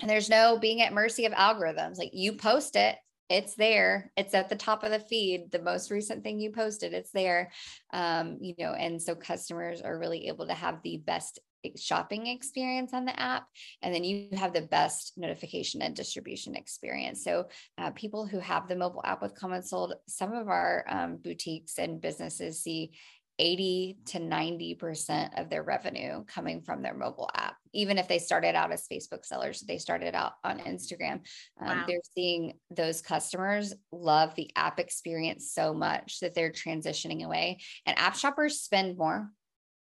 [0.02, 1.98] And there's no being at mercy of algorithms.
[1.98, 2.98] Like you post it,
[3.30, 4.12] it's there.
[4.18, 5.52] It's at the top of the feed.
[5.52, 7.52] The most recent thing you posted, it's there.
[7.92, 11.40] Um, you know, and so customers are really able to have the best
[11.78, 13.48] shopping experience on the app
[13.82, 18.68] and then you have the best notification and distribution experience so uh, people who have
[18.68, 22.92] the mobile app with comments sold some of our um, boutiques and businesses see
[23.40, 27.56] 80 to 90% of their revenue coming from their mobile app.
[27.74, 31.22] Even if they started out as Facebook sellers, they started out on Instagram.
[31.60, 31.84] Um, wow.
[31.88, 37.60] They're seeing those customers love the app experience so much that they're transitioning away.
[37.86, 39.30] And app shoppers spend more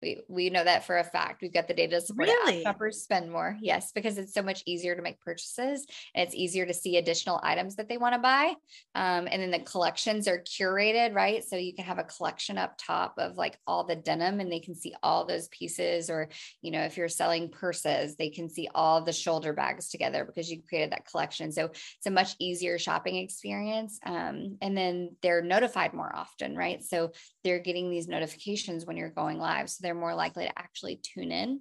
[0.02, 1.42] we, we know that for a fact.
[1.42, 2.58] We've got the data to support really?
[2.58, 2.62] it.
[2.62, 3.56] shoppers spend more.
[3.60, 7.40] Yes, because it's so much easier to make purchases and it's easier to see additional
[7.42, 8.54] items that they want to buy.
[8.94, 11.44] Um, and then the collections are curated, right?
[11.44, 14.60] So you can have a collection up top of like all the denim and they
[14.60, 16.10] can see all those pieces.
[16.10, 16.28] Or,
[16.60, 20.50] you know, if you're selling purses, they can see all the shoulder bags together because
[20.50, 21.52] you created that collection.
[21.52, 24.00] So it's a much easier shopping experience.
[24.04, 26.82] Um, and then they're notified more often, right?
[26.82, 27.12] So
[27.44, 29.70] they're getting these notifications when you're going live.
[29.70, 31.60] So they're more likely to actually tune in.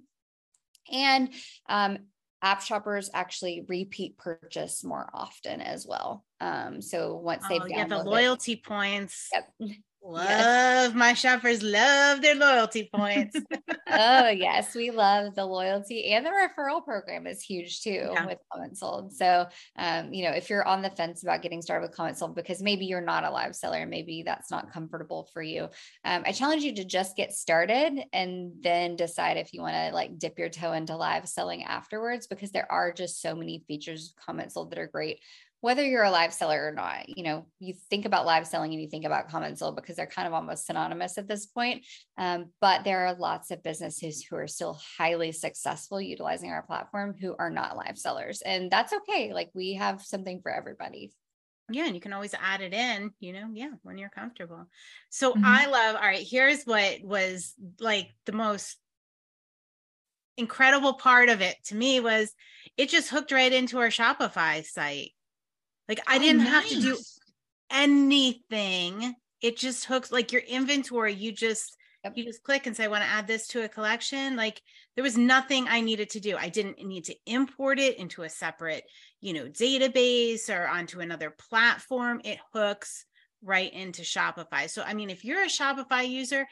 [0.90, 1.30] And
[1.68, 1.98] um,
[2.42, 6.24] app shoppers actually repeat purchase more often as well.
[6.40, 9.28] Um, so once they've oh, yeah, the loyalty it, points.
[9.32, 9.70] Yep.
[10.04, 10.94] Love yes.
[10.94, 13.36] my shoppers love their loyalty points.
[13.90, 18.26] oh yes, we love the loyalty and the referral program is huge too yeah.
[18.26, 19.12] with CommentSold.
[19.12, 19.46] So
[19.78, 22.86] um, you know, if you're on the fence about getting started with CommentSold because maybe
[22.86, 25.68] you're not a live seller, maybe that's not comfortable for you.
[26.04, 29.94] Um, I challenge you to just get started and then decide if you want to
[29.94, 34.14] like dip your toe into live selling afterwards because there are just so many features
[34.16, 35.20] of CommentSold that are great
[35.62, 38.82] whether you're a live seller or not, you know, you think about live selling and
[38.82, 41.86] you think about CommentSold because they're kind of almost synonymous at this point.
[42.18, 47.14] Um, but there are lots of businesses who are still highly successful utilizing our platform
[47.18, 48.42] who are not live sellers.
[48.42, 49.32] And that's okay.
[49.32, 51.12] Like we have something for everybody.
[51.70, 54.66] Yeah, and you can always add it in, you know, yeah, when you're comfortable.
[55.10, 55.44] So mm-hmm.
[55.46, 58.78] I love, all right, here's what was like the most
[60.36, 62.34] incredible part of it to me was
[62.76, 65.12] it just hooked right into our Shopify site
[65.88, 66.48] like I oh, didn't nice.
[66.48, 66.98] have to do
[67.70, 69.14] anything.
[69.40, 72.14] It just hooks like your inventory, you just Yep.
[72.16, 74.34] You just click and say, I want to add this to a collection.
[74.34, 74.60] Like
[74.96, 76.36] there was nothing I needed to do.
[76.36, 78.84] I didn't need to import it into a separate,
[79.20, 82.20] you know, database or onto another platform.
[82.24, 83.04] It hooks
[83.42, 84.68] right into Shopify.
[84.68, 86.46] So, I mean, if you're a Shopify user,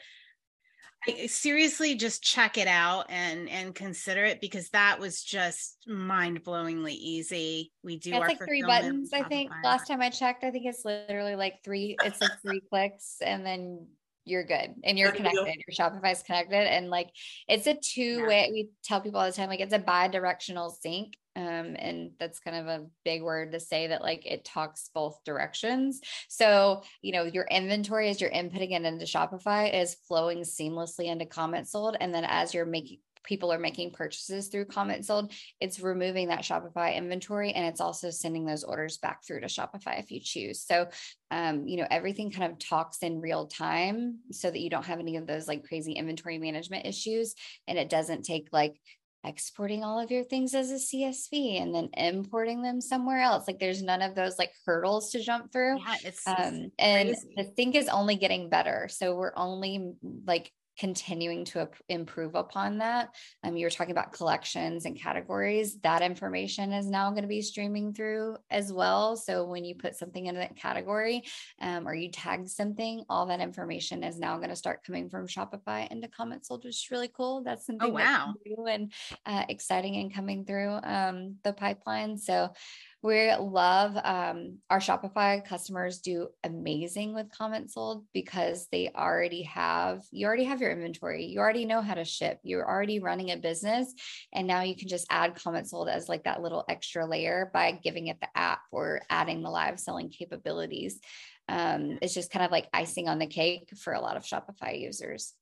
[1.07, 6.93] I, seriously just check it out and and consider it because that was just mind-blowingly
[6.93, 7.73] easy.
[7.83, 9.51] We do it's like three buttons i think.
[9.65, 13.45] last time i checked i think it's literally like three it's like three clicks and
[13.45, 13.87] then
[14.25, 17.09] you're good and you're connected your shopify's connected and like
[17.49, 18.53] it's a two way yeah.
[18.53, 22.57] we tell people all the time like it's a bi-directional sync um, and that's kind
[22.57, 26.01] of a big word to say that like it talks both directions.
[26.29, 31.27] So you know your inventory as you're inputting it into shopify is flowing seamlessly into
[31.27, 31.97] CommentSold.
[32.01, 36.97] And then as you're making people are making purchases through CommentSold it's removing that shopify
[36.97, 40.63] inventory and it's also sending those orders back through to shopify if you choose.
[40.63, 40.89] So
[41.31, 45.01] um, you know everything kind of talks in real time so that you don't have
[45.01, 47.35] any of those like crazy inventory management issues.
[47.69, 48.81] And it doesn't take like
[49.25, 53.47] exporting all of your things as a CSV and then importing them somewhere else.
[53.47, 55.79] Like there's none of those like hurdles to jump through.
[55.79, 58.89] Yeah, it's, um, and the thing is only getting better.
[58.91, 59.93] So we're only
[60.27, 63.15] like continuing to improve upon that.
[63.45, 65.79] Um, you were talking about collections and categories.
[65.81, 69.15] That information is now going to be streaming through as well.
[69.15, 71.25] So when you put something in that category
[71.61, 75.27] um, or you tag something, all that information is now going to start coming from
[75.27, 77.43] Shopify into CommentSold, which is really cool.
[77.43, 78.35] That's oh, something oh, wow.
[78.47, 78.91] new and
[79.27, 82.17] uh, exciting and coming through um, the pipeline.
[82.17, 82.55] So
[83.03, 90.27] we love um, our Shopify customers do amazing with CommentSold because they already have, you
[90.27, 91.25] already have your inventory.
[91.25, 92.41] You already know how to ship.
[92.43, 93.95] You're already running a business.
[94.35, 98.09] And now you can just add CommentSold as like that little extra layer by giving
[98.09, 101.01] it the app or adding the live selling capabilities.
[101.49, 104.79] Um, it's just kind of like icing on the cake for a lot of Shopify
[104.79, 105.33] users.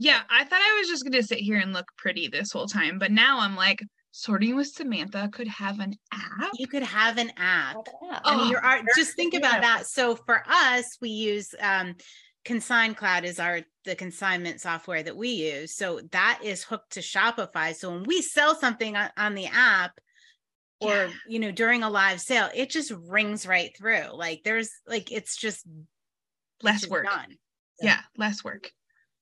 [0.00, 2.66] Yeah, I thought I was just going to sit here and look pretty this whole
[2.66, 3.80] time, but now I'm like,
[4.16, 6.50] sorting with Samantha could have an app.
[6.54, 7.76] You could have an app.
[8.02, 8.18] Yeah.
[8.24, 9.86] I mean, you're just think about that.
[9.86, 11.96] So for us, we use um,
[12.46, 15.76] ConsignCloud is our the consignment software that we use.
[15.76, 17.74] So that is hooked to Shopify.
[17.74, 19.92] So when we sell something on, on the app,
[20.80, 21.08] or yeah.
[21.28, 24.14] you know during a live sale, it just rings right through.
[24.14, 25.66] Like there's like it's just
[26.62, 27.04] less it's work.
[27.04, 27.36] Done.
[27.82, 27.86] Yeah.
[27.86, 28.70] yeah, less work.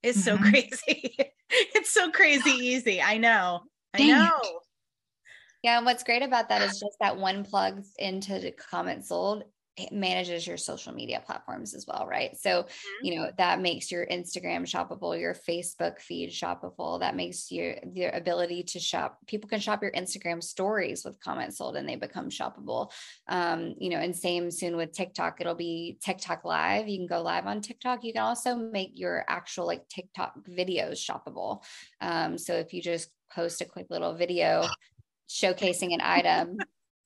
[0.05, 0.45] It's mm-hmm.
[0.45, 1.17] so crazy.
[1.51, 3.03] it's so crazy easy.
[3.03, 3.63] I know.
[3.93, 4.31] I know.
[4.43, 4.64] It.
[5.65, 9.45] Yeah, and what's great about that is just that one plugs into the CommentSold
[9.77, 12.37] it manages your social media platforms as well, right?
[12.37, 13.07] So, mm-hmm.
[13.07, 17.01] you know, that makes your Instagram shoppable, your Facebook feed shoppable.
[17.01, 19.19] That makes your your ability to shop.
[19.27, 22.93] People can shop your Instagram stories with comments sold and they become shoppable.
[23.27, 26.87] Um, you know, and same soon with TikTok, it'll be TikTok live.
[26.89, 28.05] You can go live on TikTok.
[28.05, 31.65] You can also make your actual like TikTok videos shoppable.
[32.01, 34.69] Um, so if you just post a quick little video
[35.29, 36.59] showcasing an item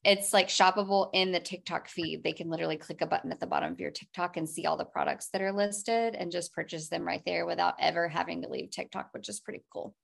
[0.05, 2.23] it's like shoppable in the TikTok feed.
[2.23, 4.77] They can literally click a button at the bottom of your TikTok and see all
[4.77, 8.49] the products that are listed and just purchase them right there without ever having to
[8.49, 9.95] leave TikTok, which is pretty cool.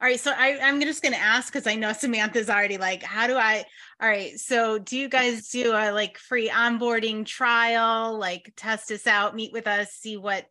[0.00, 0.18] All right.
[0.18, 3.36] So I, I'm just going to ask because I know Samantha's already like, how do
[3.36, 3.64] I?
[4.00, 4.38] All right.
[4.38, 9.52] So do you guys do a like free onboarding trial, like test us out, meet
[9.52, 10.46] with us, see what,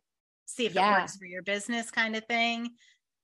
[0.46, 0.96] see if yeah.
[0.96, 2.70] it works for your business kind of thing?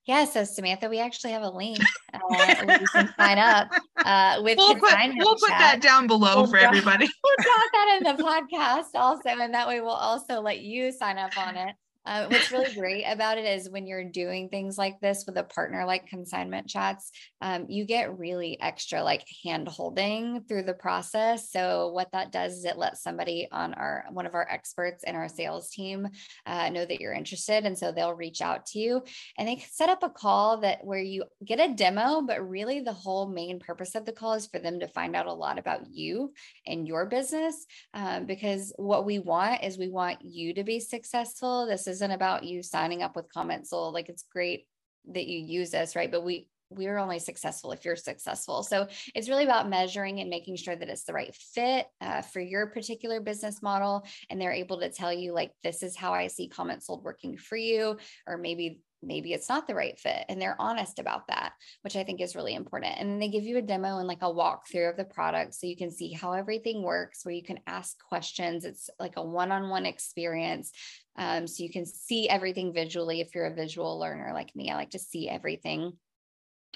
[0.07, 1.79] Yeah, so Samantha, we actually have a link
[2.13, 3.69] uh, where you can sign up
[4.05, 4.59] uh, with.
[4.59, 7.09] We'll put, we'll put that down below we'll for everybody.
[7.23, 11.19] We'll drop that in the podcast also, and that way we'll also let you sign
[11.19, 11.77] up on it.
[12.05, 15.45] Uh, what's really great about it is when you're doing things like this with a
[15.45, 21.51] partner like consignment chats, um, you get really extra like hand holding through the process.
[21.53, 25.15] So what that does is it lets somebody on our one of our experts in
[25.15, 26.09] our sales team
[26.45, 29.03] uh, know that you're interested, and so they'll reach out to you
[29.39, 32.93] and they set up a call that where you get a demo, but really the
[32.93, 35.87] whole main purpose of the call is for them to find out a lot about
[35.91, 36.33] you
[36.67, 41.67] and your business, um, because what we want is we want you to be successful.
[41.67, 44.67] This isn't about you signing up with CommentSold like it's great
[45.13, 46.11] that you use this right?
[46.11, 48.63] But we we're only successful if you're successful.
[48.63, 52.41] So it's really about measuring and making sure that it's the right fit uh, for
[52.41, 56.27] your particular business model and they're able to tell you like this is how i
[56.27, 60.57] see CommentSold working for you or maybe maybe it's not the right fit and they're
[60.59, 62.95] honest about that which i think is really important.
[62.99, 65.77] And they give you a demo and like a walkthrough of the product so you
[65.77, 68.65] can see how everything works where you can ask questions.
[68.65, 70.73] It's like a one-on-one experience
[71.17, 74.71] um, so you can see everything visually if you're a visual learner like me.
[74.71, 75.93] I like to see everything.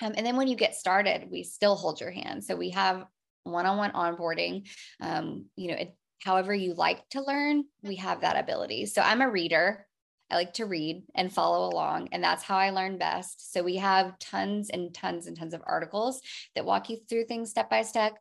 [0.03, 2.45] Um, and then when you get started we still hold your hand.
[2.45, 3.05] So we have
[3.45, 4.69] one-on-one onboarding
[5.01, 8.87] um, you know it, however you like to learn we have that ability.
[8.87, 9.87] So i'm a reader
[10.31, 13.53] I like to read and follow along, and that's how I learn best.
[13.53, 16.21] So we have tons and tons and tons of articles
[16.55, 18.15] that walk you through things step by step.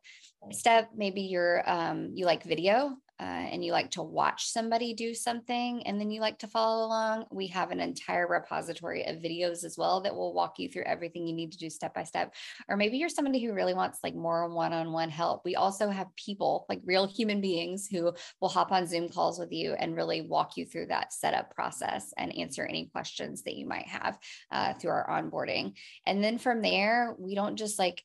[0.52, 5.14] Step, maybe you're um, you like video, uh, and you like to watch somebody do
[5.14, 9.64] something and then you like to follow along, we have an entire repository of videos
[9.64, 12.34] as well that will walk you through everything you need to do step by step.
[12.68, 15.42] Or maybe you're somebody who really wants like more one on one help.
[15.44, 19.52] We also have people, like real human beings, who will hop on Zoom calls with
[19.52, 23.66] you and really walk you through that setup process and answer any questions that you
[23.66, 24.18] might have
[24.50, 25.74] uh, through our onboarding.
[26.06, 28.04] And then from there, we don't just like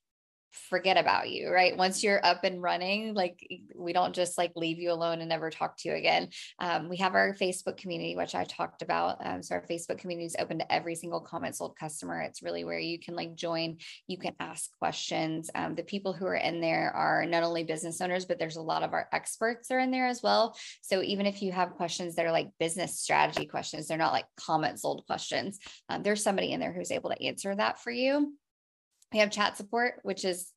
[0.51, 1.75] forget about you, right?
[1.77, 3.39] Once you're up and running, like
[3.75, 6.29] we don't just like leave you alone and never talk to you again.
[6.59, 9.25] Um, we have our Facebook community, which I talked about.
[9.25, 12.21] Um, so our Facebook community is open to every single CommentSold customer.
[12.21, 13.77] It's really where you can like join,
[14.07, 15.49] you can ask questions.
[15.55, 18.61] Um, the people who are in there are not only business owners, but there's a
[18.61, 20.55] lot of our experts are in there as well.
[20.81, 24.25] So even if you have questions that are like business strategy questions, they're not like
[24.39, 25.59] CommentSold questions.
[25.89, 28.33] Um, there's somebody in there who's able to answer that for you.
[29.13, 30.51] We have chat support, which is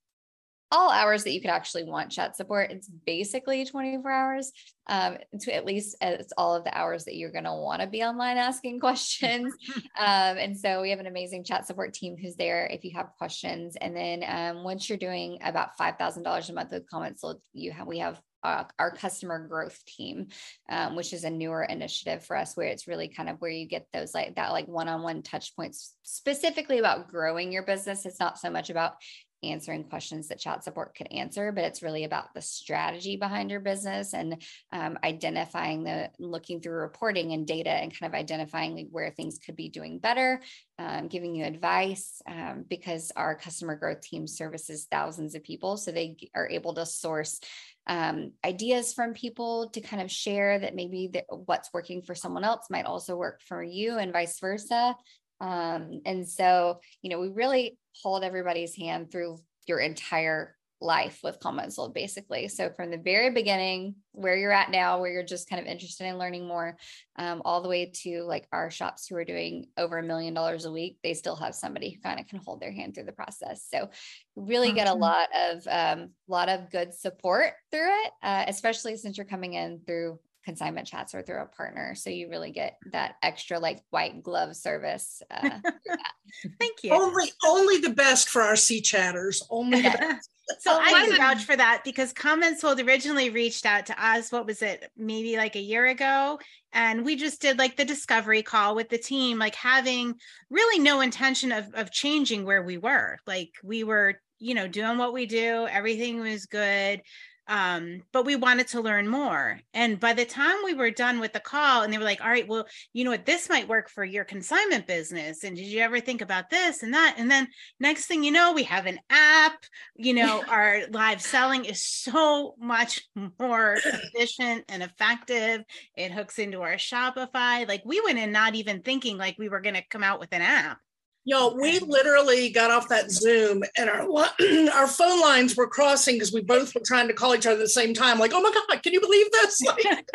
[0.75, 2.71] all hours that you could actually want chat support.
[2.71, 4.53] It's basically 24 hours.
[4.87, 7.87] Um, to at least it's all of the hours that you're going to want to
[7.87, 9.55] be online asking questions.
[9.99, 13.13] um, and so we have an amazing chat support team who's there if you have
[13.17, 13.77] questions.
[13.81, 17.87] And then um, once you're doing about $5,000 a month with comments, so you have,
[17.87, 20.29] we have uh, our customer growth team,
[20.69, 23.67] um, which is a newer initiative for us, where it's really kind of where you
[23.67, 28.07] get those like that like one-on-one touch points specifically about growing your business.
[28.07, 28.95] It's not so much about
[29.43, 33.61] answering questions that chat support could answer, but it's really about the strategy behind your
[33.61, 34.43] business and
[34.73, 39.39] um, identifying the looking through reporting and data and kind of identifying like where things
[39.45, 40.41] could be doing better,
[40.79, 45.77] um, giving you advice um, because our customer growth team services thousands of people.
[45.77, 47.41] So they are able to source
[47.87, 52.67] um, ideas from people to kind of share that maybe what's working for someone else
[52.71, 54.97] might also work for you and vice versa.
[55.41, 61.39] Um, and so, you know, we really hold everybody's hand through your entire life with
[61.69, 65.61] sold basically so from the very beginning where you're at now where you're just kind
[65.61, 66.77] of interested in learning more
[67.17, 70.65] um, all the way to like our shops who are doing over a million dollars
[70.65, 73.13] a week they still have somebody who kind of can hold their hand through the
[73.13, 73.67] process.
[73.73, 73.91] So
[74.37, 79.17] really get a lot of um, lot of good support through it uh, especially since
[79.17, 81.95] you're coming in through consignment chats or through a partner.
[81.95, 85.23] So you really get that extra like white glove service.
[85.31, 85.59] Uh,
[86.61, 86.93] Thank you.
[86.93, 89.43] Only, only the best for our C chatters.
[89.51, 90.31] Only the best.
[90.61, 94.31] So oh, I can vouch for that because CommentSold originally reached out to us.
[94.31, 94.91] What was it?
[94.95, 96.39] Maybe like a year ago,
[96.75, 100.17] and we just did like the discovery call with the team, like having
[100.51, 103.17] really no intention of of changing where we were.
[103.27, 105.67] Like we were, you know, doing what we do.
[105.67, 107.01] Everything was good
[107.49, 109.61] um but we wanted to learn more.
[109.73, 112.29] And by the time we were done with the call and they were like all
[112.29, 113.27] right well you know what?
[113.27, 115.45] This might work for your consignment business.
[115.45, 117.17] And did you ever think about this and that?
[117.19, 117.49] And then
[117.81, 119.65] next thing you know we have an app.
[119.97, 123.03] You know our live selling is so much
[123.39, 125.63] more efficient and effective.
[125.97, 127.67] It hooks into our shopify.
[127.69, 130.33] Like we went in not even thinking like we were going to come out with
[130.33, 130.79] an app
[131.27, 134.03] Yo, we literally got off that Zoom and our
[134.75, 137.61] our phone lines were crossing because we both were trying to call each other at
[137.61, 138.19] the same time.
[138.19, 139.61] Like, oh my god, can you believe this?
[139.65, 140.07] Like,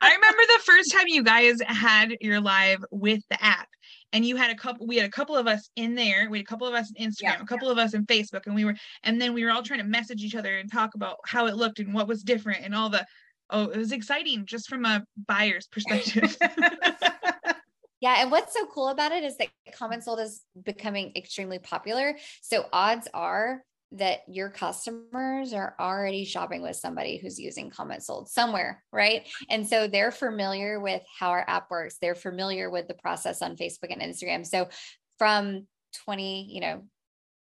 [0.00, 3.68] I remember the first time you guys had your live with the app,
[4.14, 4.86] and you had a couple.
[4.86, 6.30] We had a couple of us in there.
[6.30, 8.46] We had a couple of us in Instagram, yeah, a couple of us in Facebook,
[8.46, 10.94] and we were, and then we were all trying to message each other and talk
[10.94, 13.04] about how it looked and what was different and all the.
[13.50, 16.34] Oh, it was exciting just from a buyer's perspective.
[18.04, 22.18] Yeah, and what's so cool about it is that CommentSold is becoming extremely popular.
[22.42, 28.84] So odds are that your customers are already shopping with somebody who's using CommentSold somewhere,
[28.92, 29.26] right?
[29.48, 31.96] And so they're familiar with how our app works.
[31.98, 34.44] They're familiar with the process on Facebook and Instagram.
[34.44, 34.68] So
[35.18, 35.66] from
[36.04, 36.82] 20, you know,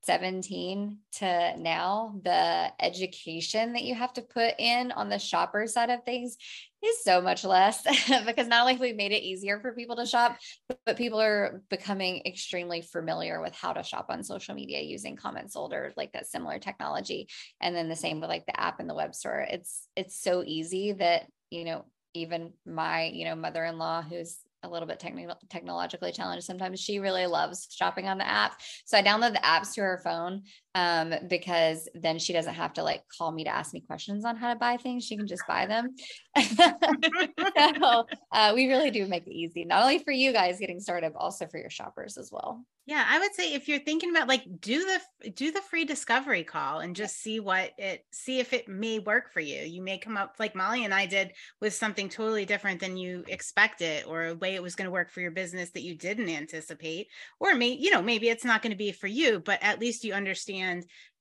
[0.06, 5.90] 17 to now, the education that you have to put in on the shopper side
[5.90, 6.36] of things
[6.84, 7.82] is so much less
[8.26, 10.36] because not only have we made it easier for people to shop,
[10.84, 15.72] but people are becoming extremely familiar with how to shop on social media using CommentSold
[15.72, 17.28] or like that similar technology.
[17.60, 19.44] And then the same with like the app and the web store.
[19.50, 21.84] It's it's so easy that, you know,
[22.14, 25.02] even my, you know, mother-in-law who's a little bit
[25.48, 26.80] technologically challenged sometimes.
[26.80, 28.60] She really loves shopping on the app.
[28.84, 30.42] So i download the apps to her phone
[30.76, 34.36] um, because then she doesn't have to like call me to ask me questions on
[34.36, 35.06] how to buy things.
[35.06, 35.94] She can just buy them.
[36.36, 41.14] so uh, we really do make it easy, not only for you guys getting started,
[41.14, 42.62] but also for your shoppers as well.
[42.84, 46.44] Yeah, I would say if you're thinking about like do the do the free discovery
[46.44, 49.62] call and just see what it see if it may work for you.
[49.62, 53.24] You may come up like Molly and I did with something totally different than you
[53.26, 56.28] expected or a way it was going to work for your business that you didn't
[56.28, 57.08] anticipate
[57.40, 60.04] or may you know maybe it's not going to be for you, but at least
[60.04, 60.65] you understand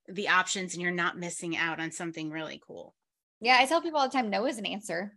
[0.08, 2.96] the options and you're not missing out on something really cool.
[3.42, 5.14] Yeah, I tell people all the time no is an answer.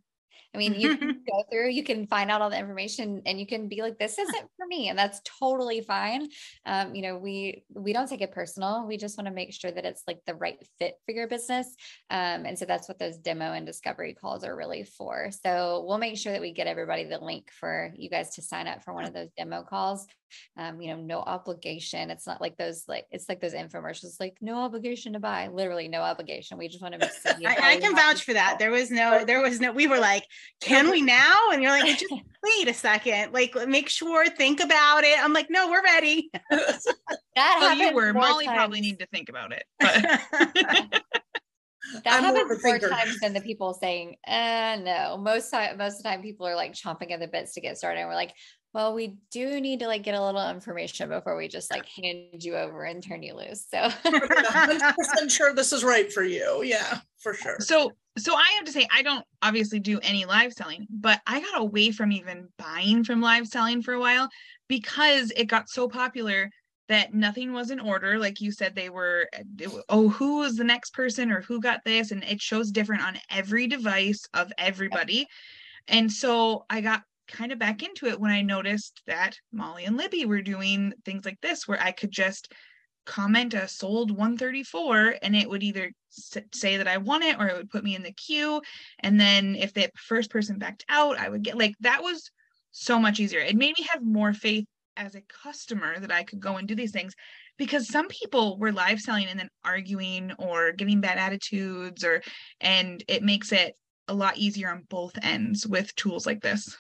[0.55, 3.47] I mean, you can go through, you can find out all the information and you
[3.47, 4.89] can be like, this isn't for me.
[4.89, 6.29] And that's totally fine.
[6.65, 8.87] Um, you know, we, we don't take it personal.
[8.87, 11.75] We just want to make sure that it's like the right fit for your business.
[12.11, 15.31] Um, and so that's what those demo and discovery calls are really for.
[15.45, 18.67] So we'll make sure that we get everybody the link for you guys to sign
[18.67, 20.07] up for one of those demo calls
[20.57, 22.11] um, you know, no obligation.
[22.11, 25.49] It's not like those like it's like those infomercials, like no obligation to buy.
[25.49, 26.59] Literally no obligation.
[26.59, 27.47] We just want to see.
[27.47, 28.59] I, I can vouch for that.
[28.59, 29.73] There was no, there was no.
[29.73, 30.25] We were like,
[30.61, 31.51] can we now?
[31.53, 33.33] And you're like, just wait a second.
[33.33, 35.23] Like, make sure, think about it.
[35.23, 36.31] I'm like, no, we're ready.
[36.51, 36.83] that
[37.37, 38.13] well, you were.
[38.13, 38.57] Molly times.
[38.57, 39.65] probably need to think about it.
[39.79, 40.03] But.
[42.05, 45.17] that I'm happens more, more times than the people saying, uh, no.
[45.17, 47.79] Most time, most of the time, people are like chomping at the bits to get
[47.79, 48.01] started.
[48.01, 48.35] And we're like,
[48.75, 52.43] well, we do need to like get a little information before we just like hand
[52.45, 53.67] you over and turn you loose.
[53.71, 56.63] So 100% sure this is right for you.
[56.63, 57.57] Yeah, for sure.
[57.61, 61.41] So, so I have to say, I don't obviously do any live selling, but I
[61.41, 64.29] got away from even buying from live selling for a while
[64.69, 66.51] because it got so popular
[66.89, 68.19] that nothing was in order.
[68.19, 69.29] Like you said, they were,
[69.89, 72.11] oh, who was the next person or who got this?
[72.11, 75.27] And it shows different on every device of everybody.
[75.87, 79.97] And so I got kind of back into it when I noticed that Molly and
[79.97, 82.53] Libby were doing things like this, where I could just
[83.09, 87.57] comment a sold 134 and it would either say that I won it or it
[87.57, 88.61] would put me in the queue.
[89.01, 92.31] And then if the first person backed out, I would get like that was
[92.71, 93.41] so much easier.
[93.41, 94.67] It made me have more faith
[94.97, 97.15] as a customer that I could go and do these things
[97.57, 102.23] because some people were live selling and then arguing or getting bad attitudes or
[102.61, 103.75] and it makes it
[104.09, 106.77] a lot easier on both ends with tools like this.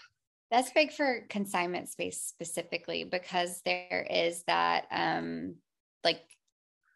[0.51, 5.57] That's big for consignment space specifically because there is that um
[6.05, 6.21] like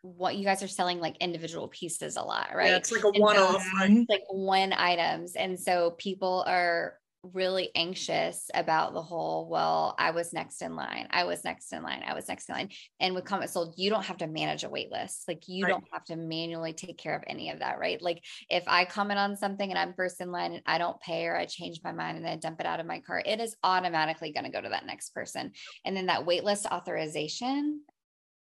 [0.02, 2.70] what you guys are selling like individual pieces a lot, right?
[2.70, 4.06] Yeah, it's like a one off, so, right?
[4.08, 5.36] Like one items.
[5.36, 6.94] And so people are
[7.32, 11.82] really anxious about the whole well i was next in line i was next in
[11.82, 12.68] line i was next in line
[12.98, 15.70] and with CommentSold you don't have to manage a wait list like you right.
[15.70, 18.02] don't have to manually take care of any of that right?
[18.02, 21.26] Like if i comment on something and i'm first in line and i don't pay
[21.26, 23.56] or i change my mind and i dump it out of my cart it is
[23.62, 25.52] automatically going to go to that next person.
[25.84, 27.82] And then that waitlist authorization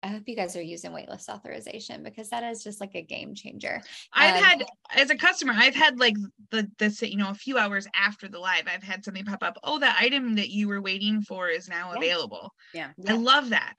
[0.06, 3.34] I hope you guys are using waitlist authorization because that is just like a game
[3.34, 3.82] changer.
[4.12, 6.14] I've um, had as a customer, I've had like
[6.50, 9.58] the this you know a few hours after the live, I've had something pop up.
[9.64, 11.98] Oh, the item that you were waiting for is now yeah.
[11.98, 12.54] available.
[12.72, 12.90] Yeah.
[13.08, 13.74] I love that.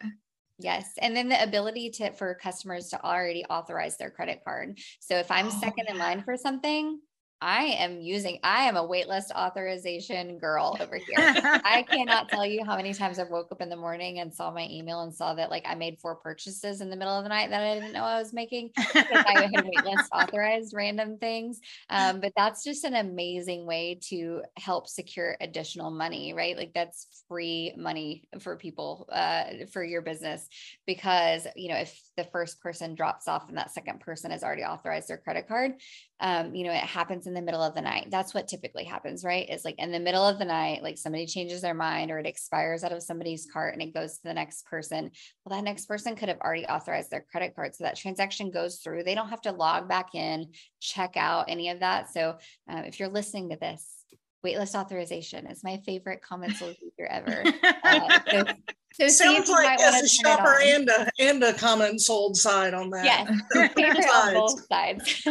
[0.60, 0.92] Yes.
[0.98, 4.80] And then the ability to for customers to already authorize their credit card.
[5.00, 5.94] So if I'm oh, second yeah.
[5.94, 7.00] in line for something,
[7.40, 11.16] I am using, I am a waitlist authorization girl over here.
[11.18, 14.52] I cannot tell you how many times I've woke up in the morning and saw
[14.52, 17.30] my email and saw that like I made four purchases in the middle of the
[17.30, 21.60] night that I didn't know I was making because I had waitlist authorized random things.
[21.92, 26.58] Um, but that's just an amazing way to help secure additional money, right?
[26.58, 30.48] Like that's free money for people, uh, for your business
[30.88, 34.64] because, you know, if the first person drops off and that second person has already
[34.64, 35.74] authorized their credit card,
[36.20, 38.08] um, you know, it happens in the middle of the night.
[38.10, 39.50] That's what typically happens, right?
[39.50, 42.26] Is like in the middle of the night, like somebody changes their mind or it
[42.26, 45.12] expires out of somebody's cart and it goes to the next person.
[45.44, 47.76] Well, that next person could have already authorized their credit card.
[47.76, 49.04] So that transaction goes through.
[49.04, 50.48] They don't have to log back in,
[50.80, 52.12] check out any of that.
[52.12, 52.38] So
[52.72, 53.98] uh, if you're listening to this,
[54.46, 57.44] waitlist authorization is my favorite comment feature ever.
[57.84, 58.44] Uh, so,
[58.94, 63.06] so sounds like as a shopper and a and a comment sold side on that.
[63.06, 65.26] Yes, favorite on both sides.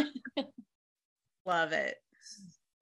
[1.47, 1.95] Love it.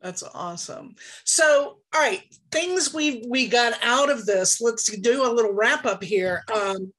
[0.02, 0.96] That's awesome.
[1.24, 4.60] So, all right, things we we got out of this.
[4.60, 6.44] Let's do a little wrap up here.
[6.54, 6.92] Um,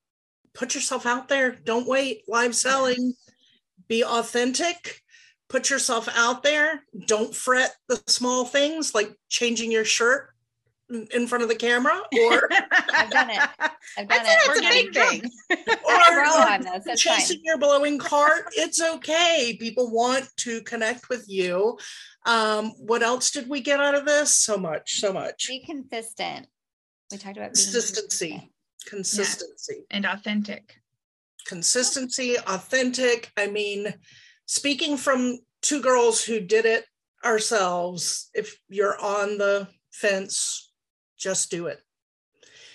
[0.55, 1.51] put yourself out there.
[1.65, 2.23] Don't wait.
[2.29, 3.15] Live selling.
[3.89, 5.03] Be authentic.
[5.49, 6.85] Put yourself out there.
[7.07, 10.31] Don't fret the small things like changing your shirt
[10.89, 12.49] in front of the camera or
[12.95, 13.39] I've done it.
[13.99, 14.39] I've done it.
[14.45, 15.31] It's a big thing.
[15.51, 17.45] or this, chasing fine.
[17.45, 18.47] your blowing cart.
[18.53, 19.57] It's okay.
[19.59, 21.79] People want to connect with you.
[22.25, 24.35] Um, what else did we get out of this?
[24.35, 25.49] So much, so much.
[25.49, 26.47] Be consistent.
[27.11, 28.53] We talked about consistency.
[28.87, 29.75] Consistency.
[29.91, 29.97] Yeah.
[29.97, 30.77] And authentic.
[31.47, 33.33] consistency, authentic.
[33.37, 33.95] I mean,
[34.47, 36.85] speaking from two girls who did it
[37.25, 40.66] ourselves, if you're on the fence,
[41.17, 41.81] just do it.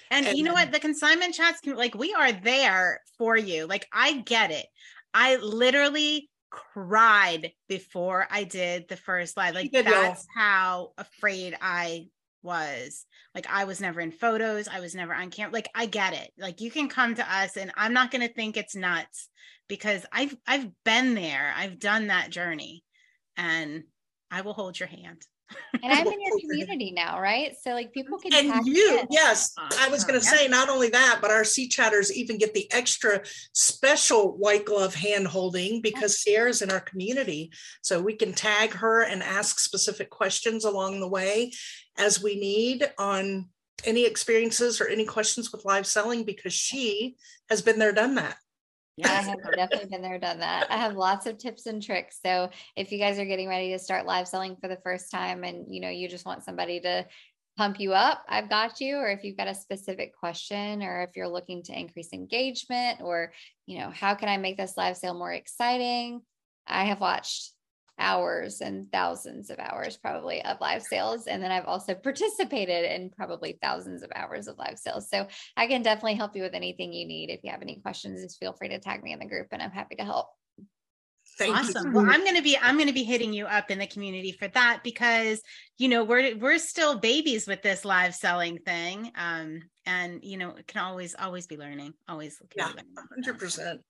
[0.09, 0.71] And, and you know what?
[0.71, 3.65] The consignment chats can like we are there for you.
[3.65, 4.65] Like I get it.
[5.13, 9.55] I literally cried before I did the first live.
[9.55, 12.07] Like that's how afraid I
[12.43, 13.05] was.
[13.33, 14.67] Like I was never in photos.
[14.67, 15.53] I was never on camera.
[15.53, 16.31] Like I get it.
[16.37, 19.29] Like you can come to us and I'm not going to think it's nuts
[19.69, 21.53] because I've I've been there.
[21.55, 22.83] I've done that journey
[23.37, 23.83] and
[24.29, 25.21] I will hold your hand
[25.83, 27.55] and I'm in your community now, right?
[27.61, 29.07] So like people can and you, in.
[29.09, 30.37] yes, I was going to uh-huh.
[30.37, 33.21] say not only that, but our C chatters even get the extra
[33.53, 39.03] special white glove hand holding because Ciera's in our community, so we can tag her
[39.03, 41.51] and ask specific questions along the way
[41.97, 43.49] as we need on
[43.85, 47.15] any experiences or any questions with live selling because she
[47.49, 48.37] has been there, done that.
[48.97, 50.67] Yeah, I have definitely been there, done that.
[50.69, 52.19] I have lots of tips and tricks.
[52.23, 55.43] So if you guys are getting ready to start live selling for the first time
[55.43, 57.05] and you know you just want somebody to
[57.57, 58.97] pump you up, I've got you.
[58.97, 63.31] Or if you've got a specific question, or if you're looking to increase engagement, or
[63.65, 66.21] you know, how can I make this live sale more exciting?
[66.67, 67.51] I have watched
[67.99, 71.27] hours and thousands of hours probably of live sales.
[71.27, 75.09] And then I've also participated in probably thousands of hours of live sales.
[75.09, 77.29] So I can definitely help you with anything you need.
[77.29, 79.61] If you have any questions, just feel free to tag me in the group and
[79.61, 80.27] I'm happy to help.
[81.37, 81.87] Thank awesome.
[81.87, 81.93] You.
[81.93, 84.31] Well, I'm going to be I'm going to be hitting you up in the community
[84.31, 85.41] for that because
[85.77, 90.49] you know we're we're still babies with this live selling thing, um, and you know
[90.49, 92.39] it can always always be learning, always.
[92.55, 92.71] Yeah,
[93.15, 93.81] hundred percent,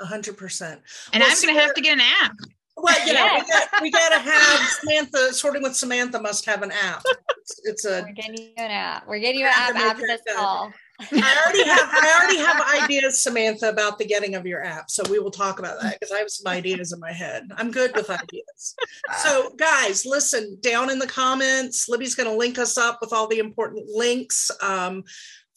[0.00, 0.80] hundred percent.
[1.12, 2.32] And well, I'm going to have to get an app.
[2.76, 5.32] Well, yeah, we, got, we got to have Samantha.
[5.32, 7.02] Sorting with Samantha must have an app.
[7.38, 8.02] It's, it's a.
[8.02, 9.08] We're getting you an app.
[9.08, 10.72] We're getting you an app after this call.
[11.00, 11.88] I already have.
[11.90, 14.90] I already have ideas, Samantha, about the getting of your app.
[14.90, 17.48] So we will talk about that because I have some ideas in my head.
[17.56, 18.76] I'm good with ideas.
[19.18, 21.88] So, guys, listen down in the comments.
[21.88, 24.50] Libby's going to link us up with all the important links.
[24.62, 25.04] Um,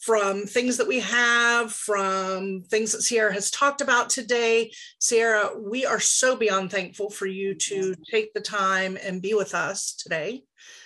[0.00, 4.72] from things that we have, from things that Ciera has talked about today.
[5.00, 9.54] Ciera, we are so beyond thankful for you to take the time and be with
[9.54, 10.42] us today.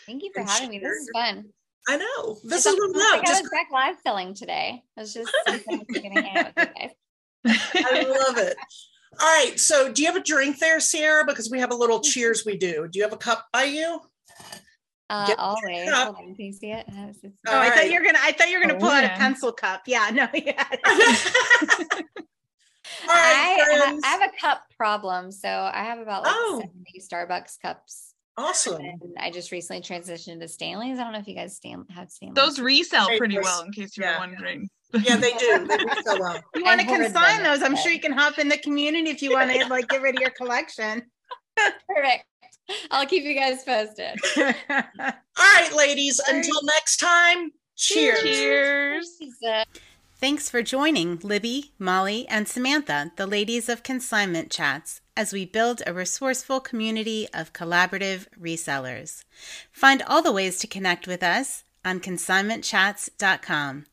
[0.07, 0.69] Thank you for having share.
[0.69, 0.79] me.
[0.81, 1.45] This is fun.
[1.89, 2.39] I know.
[2.43, 4.83] This is no, I just back live selling today.
[4.97, 5.61] It was just I
[7.47, 8.57] love it.
[9.21, 9.61] All right.
[9.61, 11.27] So do you have a drink there, Ciera?
[11.27, 12.11] Because we have a little mm-hmm.
[12.11, 12.89] cheers we do.
[12.89, 14.01] Do you have a cup by you?
[15.11, 15.91] Uh, always.
[15.91, 16.87] Hold on, can you see it?
[16.89, 17.13] Oh,
[17.47, 17.75] I right.
[17.75, 18.19] thought you were gonna.
[18.23, 18.99] I thought you were gonna oh, pull yeah.
[18.99, 19.83] out a pencil cup.
[19.87, 20.65] Yeah, no, yeah.
[23.07, 26.61] I, I, have a cup problem, so I have about like oh.
[26.61, 28.15] 70 Starbucks cups.
[28.37, 28.81] Awesome.
[28.81, 30.99] And I just recently transitioned to Stanley's.
[30.99, 32.35] I don't know if you guys Stan- have Stanley's.
[32.35, 34.19] Those resell pretty well, in case you're yeah.
[34.19, 34.69] wondering.
[34.93, 35.67] Yeah, they do.
[35.69, 36.41] They resell well.
[36.55, 37.63] You want to consign those?
[37.63, 40.17] I'm sure you can hop in the community if you want to like get rid
[40.17, 41.03] of your collection.
[41.57, 42.25] Perfect.
[42.91, 44.19] I'll keep you guys posted.
[44.69, 46.21] All right, ladies.
[46.29, 48.23] Until next time, cheers.
[48.23, 49.19] Cheers.
[50.17, 55.83] Thanks for joining Libby, Molly, and Samantha, the ladies of Consignment Chats, as we build
[55.87, 59.25] a resourceful community of collaborative resellers.
[59.71, 63.87] Find all the ways to connect with us on consignmentchats.com.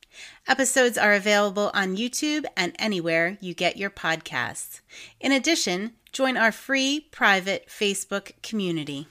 [0.48, 4.82] Episodes are available on YouTube and anywhere you get your podcasts.
[5.20, 9.08] In addition, join our free private Facebook community.